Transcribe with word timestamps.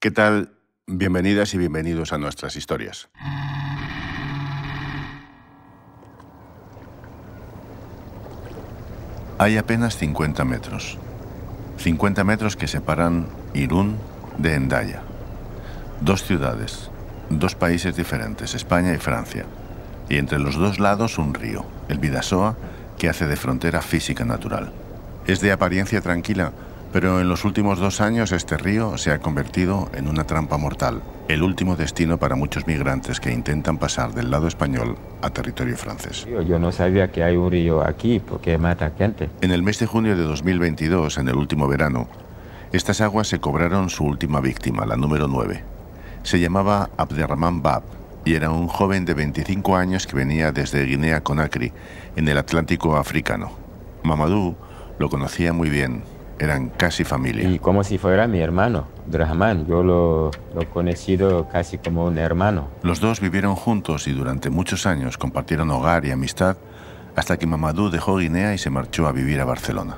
¿Qué 0.00 0.12
tal? 0.12 0.52
Bienvenidas 0.86 1.54
y 1.54 1.58
bienvenidos 1.58 2.12
a 2.12 2.18
nuestras 2.18 2.54
historias. 2.54 3.08
Hay 9.38 9.56
apenas 9.56 9.96
50 9.96 10.44
metros. 10.44 10.98
50 11.78 12.22
metros 12.22 12.54
que 12.54 12.68
separan 12.68 13.26
Irún 13.54 13.98
de 14.38 14.54
Endaya. 14.54 15.02
Dos 16.00 16.22
ciudades, 16.22 16.92
dos 17.28 17.56
países 17.56 17.96
diferentes, 17.96 18.54
España 18.54 18.94
y 18.94 18.98
Francia. 18.98 19.46
Y 20.08 20.18
entre 20.18 20.38
los 20.38 20.54
dos 20.54 20.78
lados 20.78 21.18
un 21.18 21.34
río, 21.34 21.66
el 21.88 21.98
Vidasoa, 21.98 22.56
que 22.98 23.08
hace 23.08 23.26
de 23.26 23.34
frontera 23.34 23.82
física 23.82 24.24
natural. 24.24 24.70
Es 25.26 25.40
de 25.40 25.50
apariencia 25.50 26.00
tranquila, 26.00 26.52
pero 26.92 27.20
en 27.20 27.28
los 27.28 27.44
últimos 27.44 27.78
dos 27.78 28.00
años 28.00 28.32
este 28.32 28.56
río 28.56 28.96
se 28.96 29.10
ha 29.10 29.18
convertido 29.18 29.90
en 29.94 30.08
una 30.08 30.24
trampa 30.24 30.56
mortal, 30.56 31.02
el 31.28 31.42
último 31.42 31.76
destino 31.76 32.18
para 32.18 32.34
muchos 32.34 32.66
migrantes 32.66 33.20
que 33.20 33.32
intentan 33.32 33.78
pasar 33.78 34.14
del 34.14 34.30
lado 34.30 34.48
español 34.48 34.96
a 35.20 35.30
territorio 35.30 35.76
francés. 35.76 36.26
Yo 36.46 36.58
no 36.58 36.72
sabía 36.72 37.10
que 37.12 37.22
hay 37.22 37.36
un 37.36 37.50
río 37.50 37.86
aquí 37.86 38.20
porque 38.20 38.56
mata 38.56 38.92
gente. 38.96 39.28
En 39.42 39.50
el 39.50 39.62
mes 39.62 39.78
de 39.78 39.86
junio 39.86 40.16
de 40.16 40.22
2022, 40.22 41.18
en 41.18 41.28
el 41.28 41.36
último 41.36 41.68
verano, 41.68 42.08
estas 42.72 43.00
aguas 43.00 43.28
se 43.28 43.40
cobraron 43.40 43.90
su 43.90 44.04
última 44.04 44.40
víctima, 44.40 44.86
la 44.86 44.96
número 44.96 45.28
9. 45.28 45.62
Se 46.22 46.40
llamaba 46.40 46.90
Abderrahman 46.96 47.62
Bab 47.62 47.82
y 48.24 48.34
era 48.34 48.50
un 48.50 48.66
joven 48.66 49.04
de 49.04 49.14
25 49.14 49.76
años 49.76 50.06
que 50.06 50.16
venía 50.16 50.52
desde 50.52 50.84
Guinea 50.84 51.22
Conakry, 51.22 51.72
en 52.16 52.28
el 52.28 52.38
Atlántico 52.38 52.96
africano. 52.96 53.52
Mamadou 54.02 54.56
lo 54.98 55.08
conocía 55.08 55.52
muy 55.52 55.70
bien 55.70 56.02
eran 56.38 56.68
casi 56.70 57.04
familia. 57.04 57.48
Y 57.48 57.58
como 57.58 57.84
si 57.84 57.98
fuera 57.98 58.26
mi 58.26 58.40
hermano, 58.40 58.86
Drahman. 59.06 59.66
Yo 59.66 59.82
lo, 59.82 60.30
lo 60.54 60.62
he 60.62 60.66
conocido 60.66 61.48
casi 61.48 61.78
como 61.78 62.04
un 62.04 62.18
hermano. 62.18 62.68
Los 62.82 63.00
dos 63.00 63.20
vivieron 63.20 63.54
juntos 63.54 64.06
y 64.06 64.12
durante 64.12 64.50
muchos 64.50 64.86
años 64.86 65.18
compartieron 65.18 65.70
hogar 65.70 66.04
y 66.04 66.10
amistad 66.10 66.56
hasta 67.16 67.36
que 67.36 67.46
Mamadou 67.46 67.90
dejó 67.90 68.18
Guinea 68.18 68.54
y 68.54 68.58
se 68.58 68.70
marchó 68.70 69.08
a 69.08 69.12
vivir 69.12 69.40
a 69.40 69.44
Barcelona. 69.44 69.96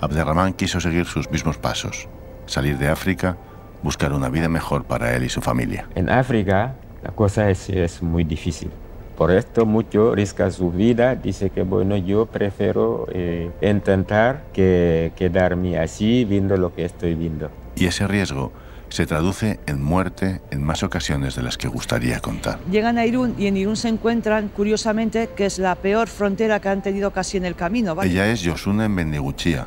Abderrahman 0.00 0.54
quiso 0.54 0.80
seguir 0.80 1.06
sus 1.06 1.30
mismos 1.30 1.58
pasos, 1.58 2.08
salir 2.46 2.78
de 2.78 2.88
África, 2.88 3.36
buscar 3.82 4.12
una 4.12 4.28
vida 4.28 4.48
mejor 4.48 4.84
para 4.84 5.14
él 5.14 5.24
y 5.24 5.28
su 5.28 5.40
familia. 5.40 5.88
En 5.94 6.10
África 6.10 6.74
la 7.02 7.12
cosa 7.12 7.48
es, 7.50 7.68
es 7.70 8.02
muy 8.02 8.24
difícil. 8.24 8.70
Por 9.18 9.32
esto 9.32 9.66
mucho 9.66 10.14
risca 10.14 10.48
su 10.52 10.70
vida. 10.70 11.16
Dice 11.16 11.50
que 11.50 11.62
bueno, 11.62 11.96
yo 11.96 12.26
prefiero 12.26 13.08
eh, 13.10 13.50
intentar 13.60 14.44
que 14.52 15.12
quedarme 15.16 15.76
así 15.76 16.24
viendo 16.24 16.56
lo 16.56 16.72
que 16.72 16.84
estoy 16.84 17.16
viendo. 17.16 17.50
Y 17.74 17.86
ese 17.86 18.06
riesgo 18.06 18.52
se 18.90 19.06
traduce 19.06 19.58
en 19.66 19.82
muerte 19.82 20.40
en 20.52 20.62
más 20.62 20.84
ocasiones 20.84 21.34
de 21.34 21.42
las 21.42 21.58
que 21.58 21.66
gustaría 21.66 22.20
contar. 22.20 22.60
Llegan 22.70 22.96
a 22.96 23.06
Irún 23.06 23.34
y 23.36 23.48
en 23.48 23.56
Irún 23.56 23.74
se 23.74 23.88
encuentran, 23.88 24.50
curiosamente, 24.50 25.30
que 25.34 25.46
es 25.46 25.58
la 25.58 25.74
peor 25.74 26.06
frontera 26.06 26.60
que 26.60 26.68
han 26.68 26.80
tenido 26.80 27.10
casi 27.10 27.38
en 27.38 27.44
el 27.44 27.56
camino. 27.56 28.00
Ella 28.00 28.30
es 28.30 28.42
Yosuna 28.42 28.88
Mendeguchía, 28.88 29.66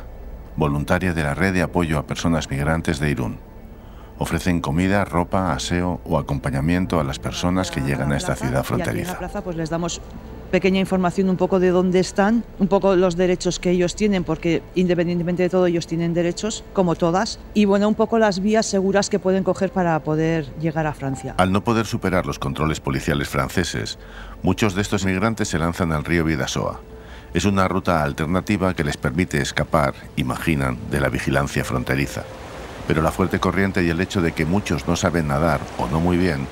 voluntaria 0.56 1.12
de 1.12 1.24
la 1.24 1.34
red 1.34 1.52
de 1.52 1.60
apoyo 1.60 1.98
a 1.98 2.06
personas 2.06 2.48
migrantes 2.48 2.98
de 2.98 3.10
Irún. 3.10 3.51
Ofrecen 4.18 4.60
comida, 4.60 5.04
ropa, 5.04 5.52
aseo 5.52 6.00
o 6.04 6.18
acompañamiento 6.18 7.00
a 7.00 7.04
las 7.04 7.18
personas 7.18 7.70
que 7.70 7.80
llegan 7.80 8.12
a 8.12 8.16
esta 8.16 8.36
ciudad 8.36 8.62
fronteriza. 8.62 9.08
en 9.08 9.14
la 9.14 9.18
plaza 9.18 9.42
pues 9.42 9.56
les 9.56 9.70
damos 9.70 10.00
pequeña 10.52 10.78
información 10.78 11.30
un 11.30 11.38
poco 11.38 11.58
de 11.58 11.70
dónde 11.70 11.98
están, 11.98 12.44
un 12.58 12.68
poco 12.68 12.94
los 12.94 13.16
derechos 13.16 13.58
que 13.58 13.70
ellos 13.70 13.96
tienen, 13.96 14.22
porque 14.22 14.62
independientemente 14.74 15.42
de 15.42 15.48
todo 15.48 15.66
ellos 15.66 15.86
tienen 15.86 16.12
derechos, 16.12 16.62
como 16.74 16.94
todas, 16.94 17.40
y 17.54 17.64
bueno, 17.64 17.88
un 17.88 17.94
poco 17.94 18.18
las 18.18 18.38
vías 18.40 18.66
seguras 18.66 19.08
que 19.08 19.18
pueden 19.18 19.44
coger 19.44 19.72
para 19.72 19.98
poder 20.00 20.46
llegar 20.60 20.86
a 20.86 20.92
Francia. 20.92 21.34
Al 21.38 21.52
no 21.52 21.64
poder 21.64 21.86
superar 21.86 22.26
los 22.26 22.38
controles 22.38 22.80
policiales 22.80 23.30
franceses, 23.30 23.98
muchos 24.42 24.74
de 24.74 24.82
estos 24.82 25.06
migrantes 25.06 25.48
se 25.48 25.58
lanzan 25.58 25.90
al 25.90 26.04
río 26.04 26.24
Vidasoa. 26.24 26.80
Es 27.32 27.46
una 27.46 27.66
ruta 27.66 28.04
alternativa 28.04 28.74
que 28.74 28.84
les 28.84 28.98
permite 28.98 29.40
escapar, 29.40 29.94
imaginan, 30.16 30.76
de 30.90 31.00
la 31.00 31.08
vigilancia 31.08 31.64
fronteriza 31.64 32.24
pero 32.92 33.00
la 33.00 33.10
fuerte 33.10 33.40
corriente 33.40 33.82
y 33.82 33.88
el 33.88 34.02
hecho 34.02 34.20
de 34.20 34.32
que 34.32 34.44
muchos 34.44 34.86
no 34.86 34.96
saben 34.96 35.28
nadar 35.28 35.62
o 35.78 35.86
no 35.86 35.98
muy 35.98 36.18
bien 36.18 36.46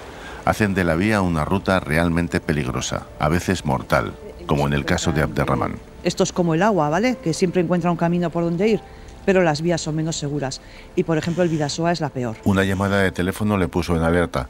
hacen 0.46 0.72
de 0.72 0.84
la 0.84 0.94
vía 0.94 1.20
una 1.20 1.44
ruta 1.44 1.80
realmente 1.80 2.40
peligrosa, 2.40 3.08
a 3.18 3.28
veces 3.28 3.66
mortal, 3.66 4.14
como 4.46 4.66
en 4.66 4.72
el 4.72 4.86
caso 4.86 5.12
de 5.12 5.20
Abderrahman. 5.20 5.74
Esto 6.02 6.22
es 6.22 6.32
como 6.32 6.54
el 6.54 6.62
agua, 6.62 6.88
¿vale? 6.88 7.18
Que 7.22 7.34
siempre 7.34 7.60
encuentra 7.60 7.90
un 7.90 7.98
camino 7.98 8.30
por 8.30 8.44
donde 8.44 8.68
ir, 8.68 8.80
pero 9.26 9.42
las 9.42 9.60
vías 9.60 9.82
son 9.82 9.96
menos 9.96 10.16
seguras. 10.16 10.62
Y 10.96 11.04
por 11.04 11.18
ejemplo, 11.18 11.42
el 11.42 11.50
Vidasoa 11.50 11.92
es 11.92 12.00
la 12.00 12.08
peor. 12.08 12.38
Una 12.44 12.64
llamada 12.64 13.02
de 13.02 13.12
teléfono 13.12 13.58
le 13.58 13.68
puso 13.68 13.94
en 13.94 14.02
alerta. 14.02 14.48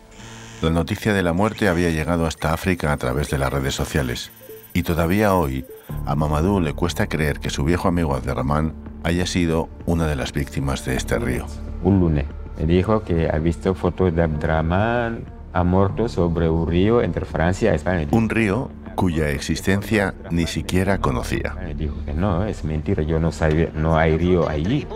La 0.63 0.71
noticia 0.71 1.13
de 1.13 1.25
la 1.25 1.33
muerte 1.33 1.67
había 1.67 1.91
llegado 1.91 2.25
hasta 2.25 2.53
África 2.53 2.93
a 2.93 2.99
través 2.99 3.31
de 3.31 3.39
las 3.39 3.53
redes 3.53 3.75
sociales. 3.75 4.31
Y 4.75 4.85
todavía 4.85 5.35
hoy, 5.35 5.65
a 6.07 6.15
Mamadou 6.15 6.61
le 6.61 6.73
cuesta 6.73 7.09
creer 7.09 7.41
que 7.41 7.51
su 7.51 7.65
viejo 7.65 7.89
amigo 7.89 8.15
Abderrahman 8.15 8.75
haya 9.03 9.27
sido 9.27 9.69
una 9.87 10.07
de 10.07 10.15
las 10.15 10.33
víctimas 10.33 10.85
de 10.85 10.95
este 10.95 11.19
río 11.19 11.49
un 11.83 12.01
lunes. 12.01 12.27
Me 12.59 12.67
dijo 12.67 13.03
que 13.03 13.29
ha 13.31 13.39
visto 13.39 13.75
fotos 13.75 14.15
de 14.15 14.23
Abdraman 14.23 15.25
ha 15.53 15.65
muerto 15.65 16.09
sobre 16.09 16.49
un 16.49 16.69
río 16.69 17.03
entre 17.03 17.25
Francia 17.25 17.73
y 17.73 17.75
España. 17.75 18.07
Un 18.13 18.29
río 18.29 18.71
cuya 18.95 19.31
existencia 19.31 20.15
ni 20.31 20.47
siquiera 20.47 20.99
conocía. 20.99 21.57
Dijo 21.77 21.97
que 22.05 22.13
no, 22.13 22.45
es 22.45 22.65
mentira, 22.65 23.03
yo 23.03 23.19
no 23.19 23.33
sabía, 23.33 23.71
no 23.75 23.97
hay 23.97 24.17
río 24.17 24.49
allí. 24.49 24.87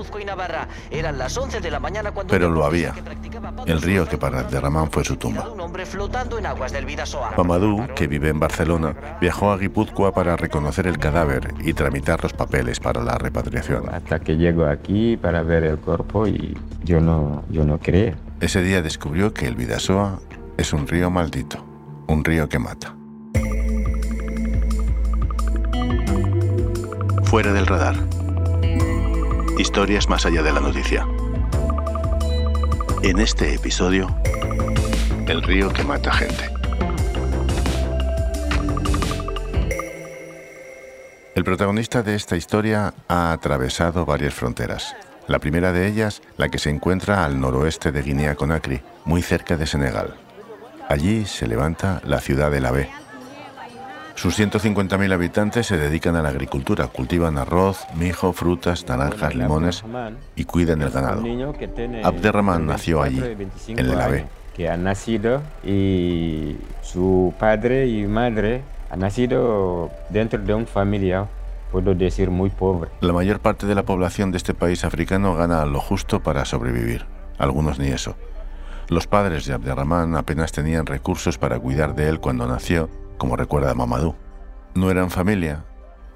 Pero 2.29 2.51
lo 2.51 2.65
había. 2.65 2.95
El 3.67 3.83
río 3.83 4.07
que 4.07 4.19
para 4.19 4.41
Abderramán 4.41 4.91
fue 4.91 5.05
su 5.05 5.17
tumba. 5.17 5.47
Mamadou, 7.37 7.87
que 7.95 8.07
vive 8.07 8.29
en 8.29 8.41
Barcelona, 8.41 8.95
viajó 9.21 9.51
a 9.53 9.59
Guipúzcoa 9.59 10.13
para 10.13 10.37
reconocer 10.37 10.87
el 10.87 10.99
cadáver 10.99 11.55
y 11.61 11.73
tramitar 11.73 12.23
los 12.23 12.33
papeles 12.33 12.81
para 12.81 13.03
la 13.03 13.17
repatriación. 13.19 13.89
Hasta 13.89 14.21
que 14.21 14.37
llegó 14.37 14.67
aquí 14.67 15.17
para 15.17 15.43
ver 15.43 15.65
el 15.65 15.79
cuerpo 15.79 16.27
y 16.27 16.57
yo 16.85 17.01
no, 17.01 17.45
yo 17.51 17.65
no 17.65 17.79
creía. 17.79 18.17
Ese 18.41 18.63
día 18.63 18.83
descubrió 18.83 19.33
que 19.33 19.47
el 19.47 19.57
Vidasoa 19.57 20.21
es 20.57 20.73
un 20.73 20.87
río 20.87 21.11
maldito, 21.11 21.65
un 22.07 22.25
río 22.25 22.49
que 22.49 22.59
mata. 22.59 22.95
Fuera 27.25 27.53
del 27.53 27.67
radar. 27.67 27.97
Historias 29.59 30.09
más 30.09 30.27
allá 30.27 30.43
de 30.43 30.53
la 30.53 30.61
noticia. 30.61 31.07
En 33.03 33.19
este 33.19 33.55
episodio, 33.55 34.15
el 35.27 35.43
río 35.43 35.73
que 35.73 35.85
mata 35.85 36.13
gente. 36.13 36.51
El 41.35 41.43
protagonista 41.43 42.03
de 42.03 42.15
esta 42.15 42.37
historia 42.37 42.95
ha 43.09 43.33
atravesado 43.33 44.07
varias 44.07 44.35
fronteras. 44.35 44.95
La 45.27 45.39
primera 45.39 45.73
de 45.73 45.89
ellas, 45.89 46.23
la 46.37 46.49
que 46.49 46.59
se 46.59 46.71
encuentra 46.71 47.25
al 47.25 47.41
noroeste 47.41 47.91
de 47.91 48.03
Guinea-Conakry, 48.03 48.83
muy 49.05 49.21
cerca 49.23 49.57
de 49.57 49.67
Senegal. 49.67 50.15
Allí 50.89 51.25
se 51.27 51.47
levanta 51.47 52.01
la 52.05 52.21
ciudad 52.21 52.51
de 52.51 52.61
La 52.61 52.71
B, 52.71 52.89
sus 54.15 54.39
150.000 54.39 55.13
habitantes 55.13 55.67
se 55.67 55.77
dedican 55.77 56.15
a 56.17 56.23
la 56.23 56.29
agricultura, 56.29 56.87
cultivan 56.87 57.37
arroz, 57.37 57.85
mijo, 57.97 58.33
frutas, 58.33 58.87
naranjas, 58.87 59.35
limones 59.35 59.85
y 60.37 60.45
cuidan 60.45 60.83
el 60.83 60.91
ganado. 60.91 61.23
Abderrahman 62.05 62.67
nació 62.67 63.03
allí, 63.03 63.21
en 63.69 63.79
el 63.79 64.01
AVE. 64.01 64.27
Que 64.55 64.69
ha 64.69 64.77
nacido 64.77 65.43
y 65.65 66.57
su 66.81 67.35
padre 67.41 67.89
y 67.89 68.07
madre 68.07 68.63
han 68.89 69.01
nacido 69.01 69.91
dentro 70.11 70.39
de 70.39 70.55
una 70.55 70.67
familia, 70.67 71.27
puedo 71.73 71.93
decir, 71.95 72.31
muy 72.31 72.51
pobre. 72.51 72.91
La 73.01 73.13
mayor 73.13 73.41
parte 73.41 73.67
de 73.67 73.75
la 73.75 73.83
población 73.83 74.31
de 74.31 74.37
este 74.37 74.55
país 74.55 74.85
africano 74.85 75.35
gana 75.35 75.65
lo 75.67 75.81
justo 75.81 76.21
para 76.21 76.45
sobrevivir, 76.45 77.05
algunos 77.37 77.81
ni 77.81 77.89
eso. 77.89 78.15
Los 78.89 79.09
padres 79.09 79.47
de 79.47 79.55
Abderrahman 79.55 80.15
apenas 80.15 80.53
tenían 80.53 80.87
recursos 80.87 81.37
para 81.37 81.59
cuidar 81.59 81.97
de 81.97 82.09
él 82.09 82.21
cuando 82.21 82.47
nació 82.47 82.89
como 83.25 83.37
recuerda 83.37 83.73
Mamadou. 83.73 84.17
No 84.75 84.91
eran 84.91 85.09
familia, 85.09 85.65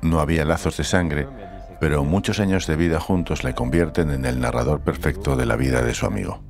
no 0.03 0.21
había 0.21 0.45
lazos 0.45 0.77
de 0.77 0.85
sangre, 0.85 1.27
pero 1.81 2.05
muchos 2.05 2.39
años 2.39 2.67
de 2.67 2.77
vida 2.77 3.01
juntos 3.01 3.45
le 3.45 3.55
convierten 3.55 4.11
en 4.11 4.27
el 4.27 4.41
narrador 4.41 4.81
perfecto 4.81 5.35
de 5.35 5.47
la 5.47 5.57
vida 5.57 5.81
de 5.81 5.95
su 5.95 6.05
amigo. 6.05 6.43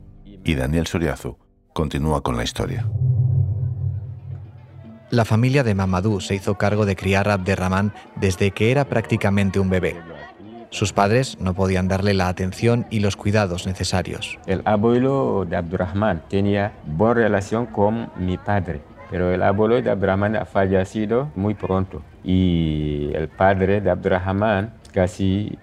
Y 0.42 0.56
Daniel 0.56 0.88
Soriazu 0.88 1.38
continúa 1.72 2.24
con 2.24 2.36
la 2.36 2.42
historia. 2.42 2.88
La 5.10 5.24
familia 5.24 5.62
de 5.62 5.76
Mamadou 5.76 6.20
se 6.20 6.34
hizo 6.34 6.56
cargo 6.56 6.86
de 6.86 6.96
criar 6.96 7.28
a 7.28 7.34
Abderrahman 7.34 7.92
desde 8.16 8.50
que 8.50 8.72
era 8.72 8.84
prácticamente 8.86 9.60
un 9.60 9.70
bebé. 9.70 9.94
Sus 10.70 10.92
padres 10.92 11.38
no 11.38 11.54
podían 11.54 11.86
darle 11.86 12.14
la 12.14 12.26
atención 12.26 12.84
y 12.90 12.98
los 12.98 13.14
cuidados 13.14 13.68
necesarios. 13.68 14.40
El 14.46 14.62
abuelo 14.64 15.46
de 15.48 15.54
Abdurrahman 15.54 16.24
tenía 16.28 16.72
buena 16.84 17.14
relación 17.14 17.66
con 17.66 18.10
mi 18.16 18.36
padre 18.38 18.82
pero 19.10 19.32
el 19.32 19.42
abuelo 19.42 19.80
de 19.80 19.90
Abdurrahman 19.90 20.36
ha 20.36 20.44
fallecido 20.44 21.30
muy 21.34 21.54
pronto 21.54 22.02
y 22.24 23.10
el 23.14 23.28
padre 23.28 23.80
de 23.80 23.90
Abdurrahman 23.90 24.72
casi 24.92 25.58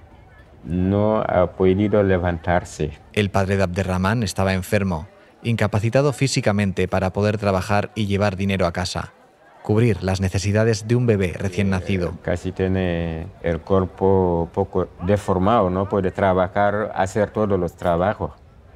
no 0.65 1.21
ha 1.21 1.51
podido 1.51 2.03
levantarse. 2.03 2.91
El 3.13 3.29
padre 3.29 3.57
de 3.57 3.63
Abderrahman 3.63 4.23
estaba 4.23 4.53
enfermo 4.53 5.07
incapacitado 5.43 6.11
físicamente 6.11 6.87
para 6.87 7.13
poder 7.13 7.37
trabajar 7.37 7.91
y 7.93 8.07
llevar 8.07 8.35
dinero 8.35 8.65
a 8.65 8.71
casa, 8.71 9.13
cubrir 9.61 10.03
las 10.03 10.19
necesidades 10.19 10.87
de 10.87 10.95
un 10.95 11.05
bebé 11.05 11.33
recién 11.37 11.69
nacido. 11.69 12.13
Casi 12.23 12.51
tiene 12.51 13.27
el 13.43 13.61
cuerpo 13.61 14.49
poco 14.53 14.87
deformado, 15.05 15.69
no 15.69 15.87
puede 15.87 16.09
trabajar, 16.09 16.91
hacer 16.95 17.29
todos 17.29 17.59
los 17.59 17.75
trabajos. 17.75 18.31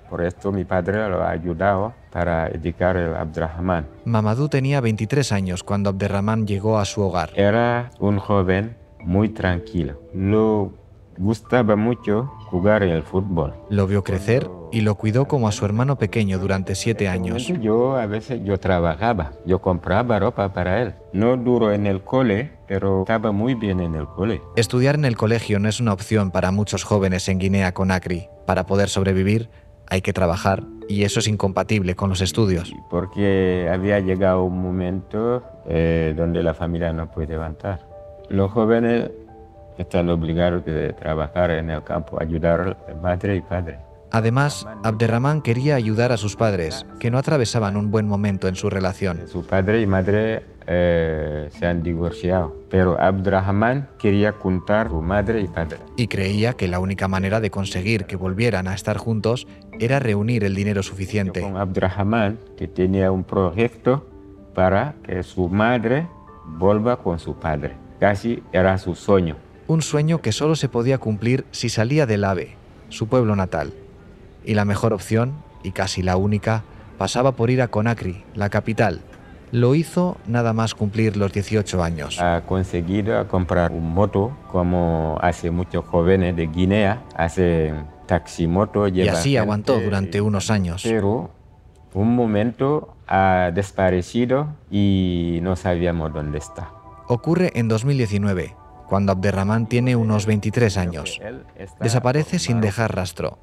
Por 0.10 0.24
esto 0.24 0.52
mi 0.52 0.66
padre 0.66 1.08
lo 1.08 1.22
ha 1.22 1.30
ayudado 1.30 1.94
para 2.12 2.48
educar 2.48 2.98
el 2.98 3.16
Abdurrahman. 3.16 3.86
Mamadou 4.06 4.50
tenía 4.50 4.82
23 4.82 5.32
años 5.32 5.64
cuando 5.64 5.90
Abderrahman 5.92 6.48
llegó 6.48 6.80
a 6.80 6.86
su 6.86 7.02
hogar. 7.02 7.32
Era 7.36 7.92
un 8.00 8.18
joven 8.18 8.76
muy 9.04 9.30
tranquilo. 9.30 10.02
Lo 10.14 10.74
gustaba 11.20 11.76
mucho 11.76 12.32
jugar 12.50 12.82
el 12.82 13.04
fútbol. 13.04 13.54
Lo 13.70 13.86
vio 13.86 14.04
crecer 14.04 14.50
y 14.72 14.82
lo 14.82 14.96
cuidó 14.96 15.28
como 15.28 15.48
a 15.48 15.52
su 15.52 15.66
hermano 15.66 15.98
pequeño 15.98 16.40
durante 16.40 16.76
siete 16.76 17.08
años. 17.08 17.48
Yo 17.62 17.98
a 17.98 18.06
veces 18.06 18.42
yo 18.44 18.60
trabajaba, 18.60 19.32
yo 19.46 19.60
compraba 19.60 20.20
ropa 20.20 20.54
para 20.54 20.82
él. 20.82 20.96
No 21.14 21.38
duro 21.38 21.72
en 21.74 21.86
el 21.88 22.02
cole, 22.04 22.52
pero 22.68 23.02
estaba 23.02 23.32
muy 23.32 23.54
bien 23.56 23.80
en 23.80 23.96
el 23.96 24.08
cole. 24.08 24.42
Estudiar 24.56 24.96
en 24.96 25.06
el 25.06 25.18
colegio 25.18 25.60
no 25.60 25.68
es 25.70 25.80
una 25.80 25.94
opción 25.94 26.32
para 26.32 26.52
muchos 26.52 26.84
jóvenes 26.84 27.28
en 27.30 27.40
Guinea 27.40 27.74
Conakry. 27.74 28.30
Para 28.46 28.66
poder 28.66 28.90
sobrevivir, 28.90 29.50
hay 29.90 30.02
que 30.02 30.14
trabajar 30.14 30.64
y 30.88 31.04
eso 31.04 31.20
es 31.20 31.28
incompatible 31.28 31.96
con 31.96 32.10
los 32.10 32.22
estudios. 32.22 32.74
Porque 32.90 33.70
había 33.72 34.00
llegado 34.00 34.44
un 34.44 34.62
momento 34.62 35.44
eh, 35.68 36.14
donde 36.18 36.42
la 36.44 36.54
familia 36.54 36.92
no 36.94 37.10
puede 37.12 37.28
levantar. 37.28 37.88
Los 38.30 38.52
jóvenes 38.52 39.12
están 39.78 40.10
obligados 40.10 40.64
a 40.68 40.96
trabajar 40.96 41.52
en 41.52 41.70
el 41.70 41.84
campo, 41.84 42.20
ayudar 42.20 42.78
a 42.90 42.94
madre 43.02 43.38
y 43.38 43.42
padre. 43.42 43.80
Además, 44.12 44.68
Abderrahman 44.84 45.42
quería 45.42 45.76
ayudar 45.76 46.12
a 46.12 46.18
sus 46.18 46.36
padres, 46.36 46.86
que 47.00 47.12
no 47.12 47.20
atravesaban 47.20 47.78
un 47.78 47.92
buen 47.92 48.08
momento 48.08 48.48
en 48.48 48.56
su 48.56 48.70
relación. 48.70 49.28
Su 49.28 49.46
padre 49.46 49.82
y 49.82 49.88
madre 49.88 50.44
eh, 50.72 51.50
se 51.58 51.66
han 51.66 51.82
divorciado, 51.82 52.56
pero 52.70 53.02
Abderrahman 53.02 53.90
quería 53.98 54.34
juntar 54.34 54.86
a 54.86 54.90
su 54.92 55.02
madre 55.02 55.42
y 55.42 55.48
padre. 55.48 55.78
Y 55.98 56.08
creía 56.08 56.54
que 56.54 56.68
la 56.68 56.80
única 56.80 57.08
manera 57.08 57.40
de 57.40 57.50
conseguir 57.50 58.06
que 58.06 58.16
volvieran 58.16 58.68
a 58.68 58.76
estar 58.76 58.98
juntos 58.98 59.48
era 59.80 59.98
reunir 59.98 60.44
el 60.44 60.54
dinero 60.54 60.84
suficiente. 60.84 61.42
Con 61.42 61.58
que 62.56 62.68
tenía 62.68 63.12
un 63.12 63.24
proyecto 63.24 64.08
para 64.54 64.94
que 65.04 65.24
su 65.24 65.50
madre 65.50 66.08
vuelva 66.46 66.98
con 66.98 67.18
su 67.18 67.34
padre. 67.40 67.76
Casi 68.00 68.44
era 68.52 68.78
su 68.78 68.94
sueño. 68.94 69.38
Un 69.68 69.82
sueño 69.82 70.22
que 70.22 70.32
solo 70.32 70.56
se 70.56 70.70
podía 70.70 71.00
cumplir 71.00 71.46
si 71.50 71.70
salía 71.70 72.06
del 72.06 72.24
AVE, 72.24 72.56
su 72.90 73.08
pueblo 73.08 73.36
natal 73.36 73.74
y 74.46 74.54
la 74.54 74.66
mejor 74.66 74.94
opción, 74.94 75.34
y 75.64 75.72
casi 75.72 76.02
la 76.02 76.18
única, 76.18 76.64
pasaba 76.98 77.34
por 77.34 77.50
ir 77.50 77.62
a 77.62 77.68
Conakry, 77.68 78.24
la 78.36 78.50
capital. 78.50 79.02
Lo 79.52 79.76
hizo 79.76 80.18
nada 80.28 80.54
más 80.54 80.76
cumplir 80.76 81.18
los 81.18 81.32
18 81.32 81.84
años. 81.84 82.20
Ha 82.22 82.42
conseguido 82.46 83.28
comprar 83.28 83.72
un 83.72 83.94
moto 83.94 84.32
como 84.52 85.18
hace 85.22 85.50
muchos 85.50 85.86
jóvenes 85.86 86.36
de 86.36 86.48
Guinea, 86.48 87.04
hace 87.16 87.74
taximoto. 88.06 88.88
Y 88.88 89.08
así 89.08 89.38
aguantó 89.38 89.80
durante 89.80 90.22
unos 90.22 90.52
años. 90.52 90.82
Pero 90.84 91.32
un 91.94 92.16
momento 92.16 92.96
ha 93.08 93.52
desaparecido 93.54 94.56
y 94.70 95.40
no 95.42 95.56
sabíamos 95.56 96.14
dónde 96.14 96.38
está. 96.38 96.72
Ocurre 97.08 97.52
en 97.56 97.68
2019 97.68 98.56
cuando 98.88 99.12
Abderrahman 99.12 99.68
tiene 99.68 99.96
unos 99.96 100.26
23 100.26 100.78
años. 100.78 101.22
Desaparece 101.80 102.40
sin 102.40 102.60
dejar 102.60 102.96
rastro. 102.96 103.38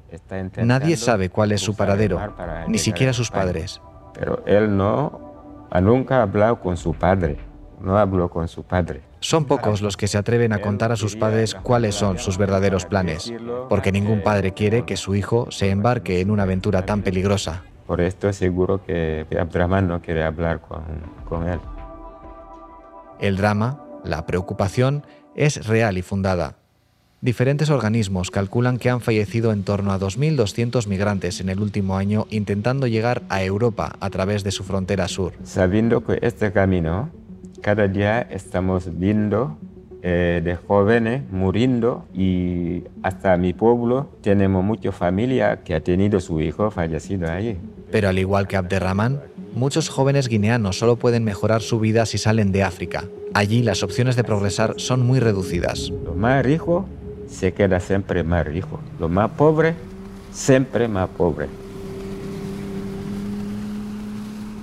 Nadie 0.57 0.97
sabe 0.97 1.29
cuál 1.29 1.53
es 1.53 1.61
su 1.61 1.75
paradero, 1.75 2.19
ni 2.67 2.77
siquiera 2.77 3.13
sus 3.13 3.31
padres. 3.31 3.81
Pero 4.13 4.43
él 4.45 4.75
no, 4.75 5.26
nunca 5.81 6.19
ha 6.19 6.23
hablado 6.23 6.59
con 6.59 6.77
su 6.77 6.93
padre. 6.93 7.37
No 7.79 7.97
habló 7.97 8.29
con 8.29 8.47
su 8.47 8.63
padre. 8.63 9.01
Son 9.19 9.45
pocos 9.45 9.81
los 9.81 9.97
que 9.97 10.07
se 10.07 10.17
atreven 10.17 10.53
a 10.53 10.61
contar 10.61 10.91
a 10.91 10.95
sus 10.95 11.15
padres 11.15 11.55
cuáles 11.55 11.95
son 11.95 12.17
sus 12.17 12.37
verdaderos 12.37 12.85
planes, 12.85 13.31
porque 13.69 13.91
ningún 13.91 14.21
padre 14.21 14.53
quiere 14.53 14.85
que 14.85 14.97
su 14.97 15.15
hijo 15.15 15.51
se 15.51 15.69
embarque 15.69 16.21
en 16.21 16.31
una 16.31 16.43
aventura 16.43 16.85
tan 16.85 17.01
peligrosa. 17.01 17.63
Por 17.85 18.01
esto 18.01 18.31
seguro 18.33 18.83
que 18.83 19.25
Abderrahman 19.39 19.87
no 19.87 20.01
quiere 20.01 20.23
hablar 20.23 20.61
con, 20.61 20.83
con 21.27 21.47
él. 21.47 21.59
El 23.19 23.37
drama, 23.37 23.83
la 24.03 24.25
preocupación 24.25 25.05
es 25.35 25.67
real 25.67 25.97
y 25.97 26.01
fundada. 26.01 26.57
Diferentes 27.19 27.71
organismos 27.71 28.29
calculan 28.29 28.77
que 28.77 28.91
han 28.91 29.01
fallecido 29.01 29.51
en 29.51 29.63
torno 29.63 29.91
a 29.91 29.99
2.200 29.99 30.85
migrantes 30.87 31.41
en 31.41 31.49
el 31.49 31.59
último 31.59 31.97
año 31.97 32.27
intentando 32.29 32.85
llegar 32.85 33.23
a 33.29 33.43
Europa 33.43 33.95
a 33.99 34.11
través 34.11 34.43
de 34.43 34.51
su 34.51 34.63
frontera 34.63 35.07
sur. 35.07 35.33
Sabiendo 35.43 36.03
que 36.03 36.19
este 36.21 36.51
camino, 36.51 37.09
cada 37.61 37.87
día 37.87 38.21
estamos 38.21 38.99
viendo 38.99 39.57
eh, 40.03 40.43
de 40.45 40.57
jóvenes 40.57 41.23
muriendo 41.31 42.05
y 42.13 42.83
hasta 43.01 43.35
mi 43.37 43.53
pueblo 43.53 44.11
tenemos 44.21 44.63
mucha 44.63 44.91
familia 44.91 45.63
que 45.63 45.73
ha 45.73 45.81
tenido 45.81 46.19
su 46.19 46.39
hijo 46.39 46.69
fallecido 46.69 47.31
allí. 47.31 47.57
Pero 47.89 48.09
al 48.09 48.19
igual 48.19 48.47
que 48.47 48.57
Abderrahman, 48.57 49.21
muchos 49.55 49.89
jóvenes 49.89 50.27
guineanos 50.27 50.77
solo 50.77 50.97
pueden 50.97 51.23
mejorar 51.23 51.63
su 51.63 51.79
vida 51.79 52.05
si 52.05 52.19
salen 52.19 52.51
de 52.51 52.61
África. 52.61 53.05
Allí 53.33 53.63
las 53.63 53.81
opciones 53.81 54.15
de 54.15 54.23
progresar 54.23 54.75
son 54.77 55.03
muy 55.03 55.19
reducidas. 55.19 55.89
Lo 56.05 56.13
más 56.13 56.45
rico 56.45 56.85
se 57.29 57.53
queda 57.53 57.79
siempre 57.79 58.23
más 58.23 58.45
rico. 58.45 58.79
Lo 58.99 59.09
más 59.09 59.31
pobre, 59.31 59.75
siempre 60.31 60.87
más 60.87 61.09
pobre. 61.09 61.47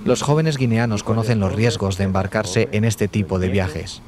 Los 0.05 0.21
jóvenes 0.21 0.57
guineanos 0.57 1.01
conocen 1.01 1.39
los 1.39 1.55
riesgos 1.55 1.97
de 1.97 2.03
embarcarse 2.03 2.69
en 2.71 2.85
este 2.85 3.07
tipo 3.07 3.39
de 3.39 3.49
viajes, 3.49 4.03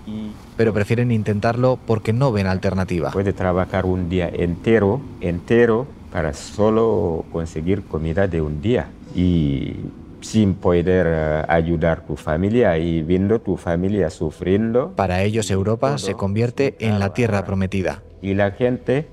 pero 0.55 0.71
prefieren 0.71 1.11
intentarlo 1.11 1.79
porque 1.87 2.13
no 2.13 2.31
ven 2.31 2.45
alternativa. 2.45 3.09
Puede 3.09 3.33
trabajar 3.33 3.87
un 3.87 4.07
día 4.07 4.29
entero, 4.29 5.01
entero, 5.21 5.87
para 6.11 6.33
solo 6.33 7.25
conseguir 7.31 7.81
comida 7.83 8.27
de 8.27 8.41
un 8.41 8.61
día. 8.61 8.89
Y 9.15 9.75
sin 10.21 10.55
poder 10.55 11.07
eh, 11.09 11.43
ayudar 11.47 11.99
a 11.99 12.05
tu 12.05 12.15
familia 12.15 12.77
y 12.77 13.01
viendo 13.01 13.39
tu 13.39 13.57
familia 13.57 14.09
sufriendo. 14.09 14.91
Para 14.95 15.23
ellos 15.23 15.49
Europa 15.49 15.97
se 15.97 16.13
convierte 16.13 16.75
en 16.79 16.99
la 16.99 17.13
tierra 17.13 17.45
prometida. 17.45 18.03
Y 18.21 18.33
la 18.33 18.51
gente 18.51 19.07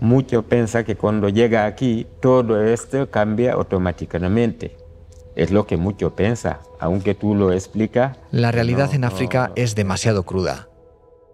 mucho 0.00 0.42
piensa 0.42 0.84
que 0.84 0.96
cuando 0.96 1.28
llega 1.28 1.64
aquí 1.66 2.06
todo 2.20 2.62
esto 2.62 3.10
cambia 3.10 3.54
automáticamente. 3.54 4.76
Es 5.34 5.50
lo 5.50 5.66
que 5.66 5.76
mucho 5.76 6.14
piensa, 6.14 6.60
aunque 6.80 7.14
tú 7.14 7.34
lo 7.34 7.52
explicas. 7.52 8.18
La 8.30 8.52
realidad 8.52 8.94
en 8.94 9.04
África 9.04 9.52
es 9.54 9.74
demasiado 9.74 10.22
cruda. 10.22 10.68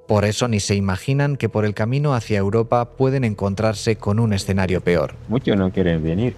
Por 0.09 0.25
eso 0.25 0.49
ni 0.49 0.61
se 0.61 0.75
imaginan 0.75 1.37
que 1.37 1.49
por 1.49 1.65
el 1.65 1.75
camino 1.75 2.13
hacia 2.13 2.39
Europa 2.39 2.97
pueden 2.97 3.25
encontrarse 3.25 3.97
con 3.97 4.19
un 4.19 4.33
escenario 4.33 4.81
peor. 4.81 5.15
Muchos 5.29 5.57
no 5.57 5.71
quieren 5.71 6.03
venir, 6.03 6.35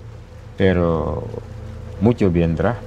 pero 0.59 1.25
mucho 2.00 2.31
vendrá. 2.31 2.79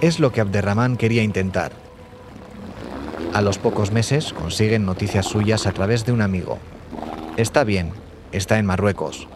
Es 0.00 0.20
lo 0.20 0.30
que 0.30 0.40
Abderrahman 0.40 0.96
quería 0.96 1.22
intentar. 1.22 1.72
A 3.36 3.42
los 3.42 3.58
pocos 3.58 3.92
meses 3.92 4.32
consiguen 4.32 4.86
noticias 4.86 5.26
suyas 5.26 5.66
a 5.66 5.72
través 5.72 6.06
de 6.06 6.12
un 6.12 6.22
amigo. 6.22 6.56
Está 7.36 7.64
bien, 7.64 7.90
está 8.32 8.58
en 8.58 8.64
Marruecos. 8.64 9.28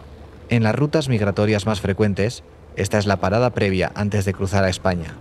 En 0.49 0.63
las 0.63 0.73
rutas 0.73 1.07
migratorias 1.07 1.67
más 1.67 1.81
frecuentes, 1.81 2.43
esta 2.75 2.97
es 2.97 3.05
la 3.05 3.17
parada 3.17 3.51
previa 3.51 3.91
antes 3.93 4.25
de 4.25 4.33
cruzar 4.33 4.63
a 4.63 4.69
España. 4.69 5.13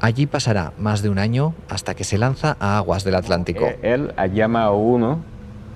Allí 0.00 0.26
pasará 0.26 0.72
más 0.78 1.02
de 1.02 1.08
un 1.08 1.18
año 1.18 1.56
hasta 1.68 1.96
que 1.96 2.04
se 2.04 2.16
lanza 2.16 2.56
a 2.60 2.78
aguas 2.78 3.02
del 3.02 3.16
Atlántico. 3.16 3.64
Eh, 3.66 3.80
él 3.82 4.14
llama 4.32 4.62
a 4.62 4.70
uno 4.70 5.18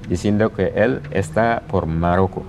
diciendo 0.09 0.55
que 0.55 0.69
él 0.77 1.01
está 1.11 1.65
por 1.67 1.87
Marruecos 1.87 2.45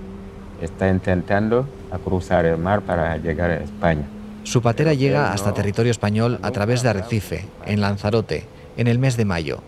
está 0.60 0.88
intentando 0.88 1.66
cruzar 2.04 2.44
el 2.44 2.58
mar 2.58 2.82
para 2.82 3.16
llegar 3.16 3.50
a 3.50 3.56
España. 3.56 4.04
Su 4.44 4.62
patera 4.62 4.94
llega 4.94 5.32
hasta 5.32 5.52
territorio 5.52 5.90
español 5.90 6.38
a 6.42 6.52
través 6.52 6.84
de 6.84 6.90
Arrecife, 6.90 7.48
en 7.66 7.80
Lanzarote, 7.80 8.46
en 8.76 8.86
el 8.86 9.00
mes 9.00 9.16
de 9.16 9.24
mayo. 9.24 9.62